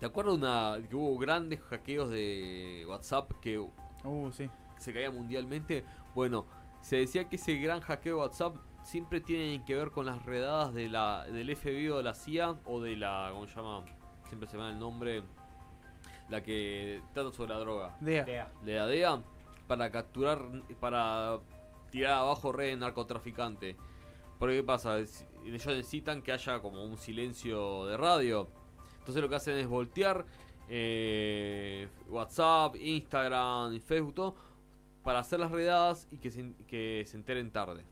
¿Te 0.00 0.06
acuerdas 0.06 0.34
de 0.34 0.46
una, 0.46 0.78
que 0.88 0.96
hubo 0.96 1.18
grandes 1.18 1.60
hackeos 1.60 2.08
de 2.08 2.86
WhatsApp 2.88 3.32
que 3.40 3.58
Uh, 4.04 4.30
sí. 4.30 4.48
se 4.78 4.92
caía 4.92 5.10
mundialmente. 5.10 5.84
Bueno, 6.14 6.46
se 6.86 6.96
decía 6.98 7.28
que 7.28 7.34
ese 7.34 7.56
gran 7.56 7.80
hackeo 7.80 8.14
de 8.16 8.20
WhatsApp 8.22 8.54
siempre 8.84 9.20
tiene 9.20 9.64
que 9.64 9.74
ver 9.74 9.90
con 9.90 10.06
las 10.06 10.24
redadas 10.24 10.72
de 10.72 10.88
la, 10.88 11.24
del 11.24 11.56
FBI 11.56 11.88
o 11.88 11.96
de 11.96 12.02
la 12.04 12.14
CIA 12.14 12.54
o 12.64 12.80
de 12.80 12.94
la, 12.96 13.30
¿cómo 13.32 13.48
se 13.48 13.56
llama? 13.56 13.84
Siempre 14.28 14.48
se 14.48 14.56
me 14.56 14.62
da 14.62 14.70
el 14.70 14.78
nombre, 14.78 15.24
la 16.28 16.42
que 16.44 17.02
trata 17.12 17.32
sobre 17.32 17.54
la 17.54 17.58
droga. 17.58 17.96
Dea. 18.00 18.24
Dea. 18.24 18.52
De 18.62 18.74
la 18.76 18.86
DEA 18.86 19.22
para 19.66 19.90
capturar, 19.90 20.40
para 20.78 21.40
tirar 21.90 22.12
abajo 22.18 22.52
redes 22.52 22.74
de 22.74 22.80
narcotraficante. 22.80 23.76
Porque 24.38 24.54
¿qué 24.54 24.62
pasa? 24.62 24.98
Es- 25.00 25.26
Ellos 25.44 25.66
necesitan 25.66 26.22
que 26.22 26.30
haya 26.30 26.60
como 26.60 26.84
un 26.84 26.96
silencio 26.98 27.86
de 27.86 27.96
radio. 27.96 28.48
Entonces 28.98 29.20
lo 29.20 29.28
que 29.28 29.34
hacen 29.34 29.56
es 29.58 29.66
voltear 29.66 30.24
eh, 30.68 31.88
WhatsApp, 32.08 32.76
Instagram 32.76 33.72
y 33.74 33.80
Facebook, 33.80 34.14
todo, 34.14 34.34
para 35.06 35.20
hacer 35.20 35.38
las 35.38 35.52
redadas 35.52 36.08
y 36.10 36.18
que 36.18 36.32
se, 36.32 36.52
que 36.66 37.04
se 37.06 37.16
enteren 37.16 37.52
tarde. 37.52 37.84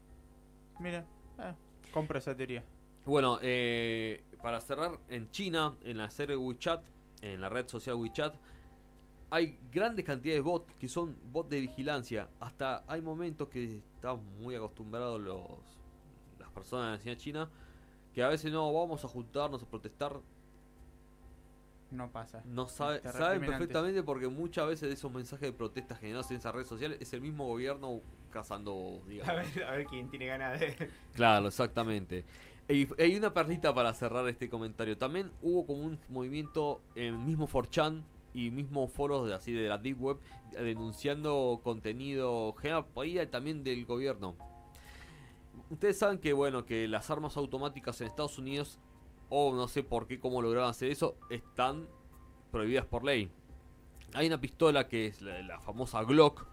Mira, 0.81 1.07
ah, 1.38 1.55
compro 1.92 2.18
esa 2.18 2.37
teoría. 2.37 2.64
Bueno, 3.07 3.38
eh, 3.40 4.24
para 4.42 4.61
cerrar, 4.61 4.98
en 5.09 5.31
China, 5.31 5.77
en 5.85 5.98
la 5.98 6.11
serie 6.11 6.37
WeChat, 6.37 6.83
en 7.22 7.40
la 7.40 7.48
red 7.48 7.68
social 7.68 7.94
WeChat, 7.94 8.35
hay 9.31 9.57
grandes 9.70 10.05
cantidades 10.05 10.38
de 10.38 10.50
bots 10.50 10.74
que 10.74 10.88
son 10.88 11.16
bots 11.31 11.50
de 11.50 11.61
vigilancia. 11.61 12.29
Hasta 12.40 12.83
hay 12.88 13.00
momentos 13.00 13.48
que 13.48 13.77
están 13.94 14.18
muy 14.40 14.57
acostumbrados 14.57 15.20
los 15.20 15.40
las 16.40 16.50
personas 16.50 16.87
de 16.87 16.92
la 16.96 16.98
ciudad 16.98 17.16
china 17.16 17.50
que 18.12 18.24
a 18.24 18.29
veces 18.29 18.50
no 18.50 18.72
vamos 18.72 19.05
a 19.05 19.09
juntarnos 19.09 19.62
a 19.62 19.66
protestar. 19.66 20.20
No 21.95 22.11
pasa. 22.11 22.43
No 22.45 22.67
sabe- 22.69 23.01
saben 23.03 23.37
antes. 23.43 23.51
perfectamente 23.51 24.03
porque 24.03 24.29
muchas 24.29 24.67
veces 24.69 24.89
de 24.89 24.95
esos 24.95 25.13
mensajes 25.13 25.49
de 25.49 25.53
protesta 25.53 25.95
generados 25.97 26.31
en 26.31 26.39
esas 26.39 26.55
redes 26.55 26.69
sociales 26.69 26.99
es 27.01 27.13
el 27.13 27.21
mismo 27.21 27.47
gobierno 27.47 28.01
cazando, 28.31 29.01
digamos. 29.07 29.29
A 29.33 29.35
ver, 29.37 29.65
a 29.65 29.71
ver 29.73 29.87
quién 29.87 30.09
tiene 30.11 30.27
ganas 30.27 30.59
de. 30.61 30.91
Claro, 31.15 31.47
exactamente. 31.49 32.25
Y 32.69 32.89
hay 33.01 33.15
una 33.17 33.33
perlita 33.33 33.75
para 33.75 33.93
cerrar 33.95 34.27
este 34.29 34.49
comentario. 34.49 34.97
También 34.97 35.31
hubo 35.43 35.67
como 35.67 35.83
un 35.85 35.99
movimiento 36.09 36.81
en 36.95 37.25
mismo 37.25 37.47
4chan 37.47 38.03
y 38.33 38.51
mismo 38.51 38.89
foros 38.89 39.29
de 39.29 39.35
así 39.35 39.53
de 39.53 39.69
la 39.69 39.79
deep 39.79 40.03
web 40.03 40.17
denunciando 40.53 41.61
contenido 41.63 42.55
ahí 42.97 43.25
también 43.27 43.63
del 43.63 43.85
gobierno. 43.85 44.35
Ustedes 45.71 45.99
saben 45.99 46.19
que 46.19 46.33
bueno 46.33 46.65
que 46.65 46.89
las 46.89 47.11
armas 47.11 47.37
automáticas 47.37 48.01
en 48.01 48.09
Estados 48.09 48.39
Unidos 48.39 48.79
o 49.37 49.53
no 49.53 49.66
sé 49.66 49.83
por 49.83 50.07
qué 50.07 50.20
cómo 50.20 50.40
lograron 50.40 50.70
hacer 50.70 50.92
eso 50.92 51.16
están 51.29 51.88
prohibidas 52.53 52.87
por 52.87 53.03
ley. 53.05 53.29
Hay 54.14 54.29
una 54.29 54.40
pistola 54.40 54.87
que 54.87 55.07
es 55.07 55.20
la, 55.23 55.42
la 55.42 55.59
famosa 55.61 56.05
Glock 56.05 56.47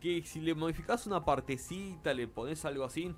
que 0.00 0.22
si 0.24 0.40
le 0.40 0.54
modificas 0.56 1.06
una 1.06 1.24
partecita, 1.24 2.12
le 2.12 2.26
pones 2.26 2.64
algo 2.64 2.82
así, 2.84 3.14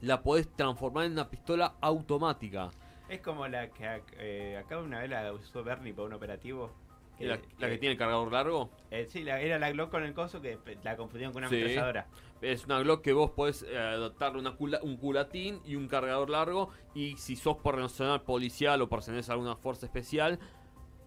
la 0.00 0.22
podés 0.22 0.48
transformar 0.56 1.04
en 1.04 1.12
una 1.12 1.28
pistola 1.28 1.74
automática. 1.82 2.70
Es 3.10 3.20
como 3.20 3.46
la 3.46 3.68
que 3.68 4.02
eh, 4.16 4.56
acá 4.56 4.78
una 4.78 5.00
vez 5.00 5.10
la 5.10 5.30
usó 5.34 5.62
Bernie 5.62 5.92
para 5.92 6.06
un 6.06 6.14
operativo. 6.14 6.72
la, 7.18 7.38
la 7.58 7.68
que 7.68 7.76
tiene 7.76 7.92
el 7.92 7.98
cargador 7.98 8.32
largo. 8.32 8.70
eh, 8.90 9.06
sí, 9.10 9.22
la- 9.22 9.42
era 9.42 9.58
la 9.58 9.70
Glock 9.70 9.90
con 9.90 10.02
el 10.04 10.14
coso 10.14 10.40
que 10.40 10.58
la 10.82 10.96
confundieron 10.96 11.34
con 11.34 11.42
una 11.42 11.50
Sí. 11.50 11.56
ametralladora. 11.56 12.06
Es 12.42 12.64
una 12.66 12.80
Glock 12.80 13.02
que 13.02 13.12
vos 13.12 13.30
podés 13.30 13.64
eh, 13.68 14.10
una 14.34 14.56
cula- 14.58 14.80
un 14.82 14.96
culatín 14.96 15.60
y 15.64 15.76
un 15.76 15.86
cargador 15.88 16.28
largo. 16.28 16.68
Y 16.94 17.16
si 17.16 17.36
sos 17.36 17.56
personal 17.58 18.22
policial 18.22 18.82
o 18.82 18.88
pertenece 18.88 19.30
a 19.30 19.34
alguna 19.34 19.56
fuerza 19.56 19.86
especial, 19.86 20.38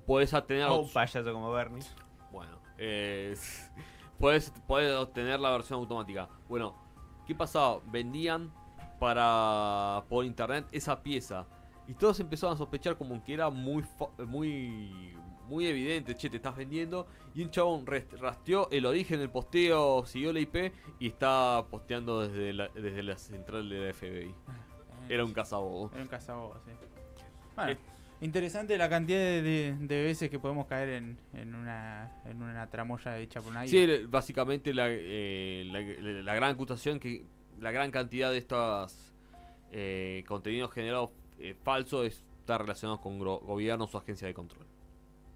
podés 0.07 0.33
obtener. 0.33 0.67
O 0.67 0.79
un 0.79 0.91
payaso 0.93 1.31
como 1.33 1.51
Bernie. 1.51 1.83
Bueno, 2.31 2.57
eh, 2.77 3.35
puedes 4.19 4.51
obtener 4.97 5.39
la 5.39 5.51
versión 5.51 5.79
automática. 5.79 6.29
Bueno, 6.47 6.75
¿qué 7.27 7.35
pasaba? 7.35 7.81
Vendían 7.85 8.51
para 8.99 10.03
por 10.09 10.23
internet 10.25 10.65
esa 10.71 11.03
pieza. 11.03 11.45
Y 11.87 11.93
todos 11.93 12.19
empezaron 12.19 12.55
a 12.55 12.57
sospechar 12.57 12.97
como 12.97 13.21
que 13.23 13.33
era 13.33 13.49
muy 13.49 13.83
muy 14.25 15.15
muy 15.47 15.67
evidente, 15.67 16.15
che, 16.15 16.29
te 16.29 16.37
estás 16.37 16.55
vendiendo. 16.55 17.07
Y 17.33 17.43
un 17.43 17.49
chabón 17.51 17.85
rastreó 17.85 18.69
el 18.71 18.85
origen 18.85 19.19
del 19.19 19.29
posteo, 19.29 20.05
siguió 20.05 20.31
la 20.33 20.39
IP 20.39 20.71
y 20.99 21.07
está 21.07 21.65
posteando 21.69 22.27
desde 22.27 22.53
la, 22.53 22.67
desde 22.69 23.03
la 23.03 23.17
central 23.17 23.69
de 23.69 23.87
la 23.87 23.93
FBI. 23.93 24.33
Era 25.09 25.23
un 25.25 25.33
cazabobo. 25.33 25.91
Era 25.93 26.01
un 26.01 26.07
cazabobos, 26.07 26.57
sí. 26.65 26.71
Bueno, 27.55 27.71
Eh. 27.73 27.77
interesante 28.21 28.77
la 28.77 28.89
cantidad 28.89 29.19
de, 29.19 29.41
de- 29.41 29.75
de 29.79 30.03
veces 30.03 30.29
que 30.29 30.39
podemos 30.39 30.65
caer 30.67 30.89
en, 30.89 31.17
en 31.33 31.53
una, 31.53 32.21
en 32.25 32.41
una 32.41 32.67
tramoya 32.69 33.17
hecha 33.19 33.41
por 33.41 33.51
una 33.51 33.67
Sí, 33.67 33.85
básicamente 34.07 34.73
la, 34.73 34.87
eh, 34.89 35.63
la- 35.71 36.21
la 36.23 36.33
gran 36.35 36.51
acusación 36.51 36.99
que 36.99 37.23
la 37.59 37.71
gran 37.71 37.91
cantidad 37.91 38.31
de 38.31 38.37
estos 38.39 39.13
eh, 39.71 40.23
contenidos 40.27 40.71
generados 40.71 41.11
eh, 41.39 41.55
falsos 41.63 42.05
está 42.07 42.57
relacionado 42.57 42.99
con 43.01 43.19
gobiernos 43.19 43.93
o 43.93 43.97
agencias 43.97 44.29
de 44.29 44.33
control. 44.33 44.65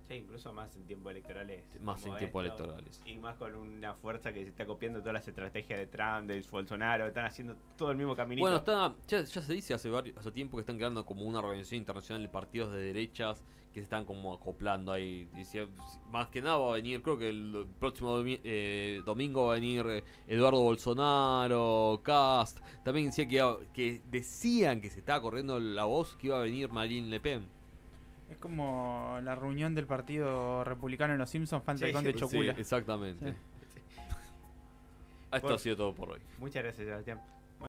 Sí, 0.09 0.15
incluso 0.15 0.51
más 0.51 0.75
en 0.75 0.85
tiempos 0.87 1.11
electorales. 1.11 1.63
Más 1.81 2.03
en 2.03 2.17
tiempos 2.17 2.43
electorales. 2.43 2.99
Y 3.05 3.17
más 3.19 3.37
con 3.37 3.53
una 3.55 3.93
fuerza 3.93 4.33
que 4.33 4.41
se 4.43 4.49
está 4.49 4.65
copiando 4.65 4.99
todas 4.99 5.13
las 5.13 5.27
estrategias 5.27 5.77
de 5.79 5.85
Trump, 5.85 6.27
de 6.27 6.43
Bolsonaro, 6.51 7.05
están 7.05 7.25
haciendo 7.25 7.55
todo 7.77 7.91
el 7.91 7.97
mismo 7.97 8.15
caminito. 8.15 8.41
Bueno, 8.41 8.57
está, 8.57 8.95
ya, 9.07 9.21
ya 9.23 9.41
se 9.41 9.53
dice 9.53 9.75
hace, 9.75 9.87
varios, 9.89 10.17
hace 10.17 10.31
tiempo 10.31 10.57
que 10.57 10.61
están 10.61 10.77
creando 10.77 11.05
como 11.05 11.21
una 11.25 11.37
organización 11.39 11.77
internacional 11.77 12.23
de 12.23 12.27
partidos 12.29 12.73
de 12.73 12.79
derechas 12.81 13.43
que 13.71 13.81
se 13.81 13.83
están 13.83 14.03
como 14.03 14.33
acoplando 14.33 14.91
ahí. 14.91 15.29
Decía, 15.35 15.67
más 16.09 16.29
que 16.29 16.41
nada 16.41 16.57
va 16.57 16.71
a 16.71 16.73
venir, 16.73 17.03
creo 17.03 17.19
que 17.19 17.29
el 17.29 17.67
próximo 17.79 18.17
domi- 18.19 18.39
eh, 18.43 19.03
domingo 19.05 19.45
va 19.45 19.51
a 19.51 19.55
venir 19.57 19.85
eh, 19.87 20.03
Eduardo 20.27 20.59
Bolsonaro, 20.61 22.01
Cast. 22.03 22.59
También 22.83 23.05
decía 23.07 23.27
que 23.71 24.01
decían 24.09 24.81
que 24.81 24.89
se 24.89 24.99
estaba 25.01 25.21
corriendo 25.21 25.59
la 25.59 25.85
voz 25.85 26.15
que 26.15 26.27
iba 26.27 26.39
a 26.39 26.41
venir 26.41 26.71
Marine 26.71 27.09
Le 27.09 27.19
Pen. 27.19 27.58
Es 28.29 28.37
como 28.37 29.17
la 29.23 29.35
reunión 29.35 29.73
del 29.75 29.87
partido 29.87 30.63
republicano 30.63 31.13
en 31.13 31.19
los 31.19 31.29
Simpsons, 31.29 31.63
falta 31.63 31.85
el 31.85 31.91
Sí, 31.91 31.95
conde 31.95 32.13
sí, 32.13 32.19
Chocula. 32.19 32.51
exactamente. 32.53 33.31
Sí. 33.31 33.37
Esto 35.31 35.41
Bueno. 35.41 35.55
ha 35.55 35.59
sido 35.59 35.75
todo 35.77 35.93
por 35.93 36.11
hoy. 36.11 36.19
Muchas 36.39 36.63
gracias, 36.63 36.85
Sebastián. 36.87 37.21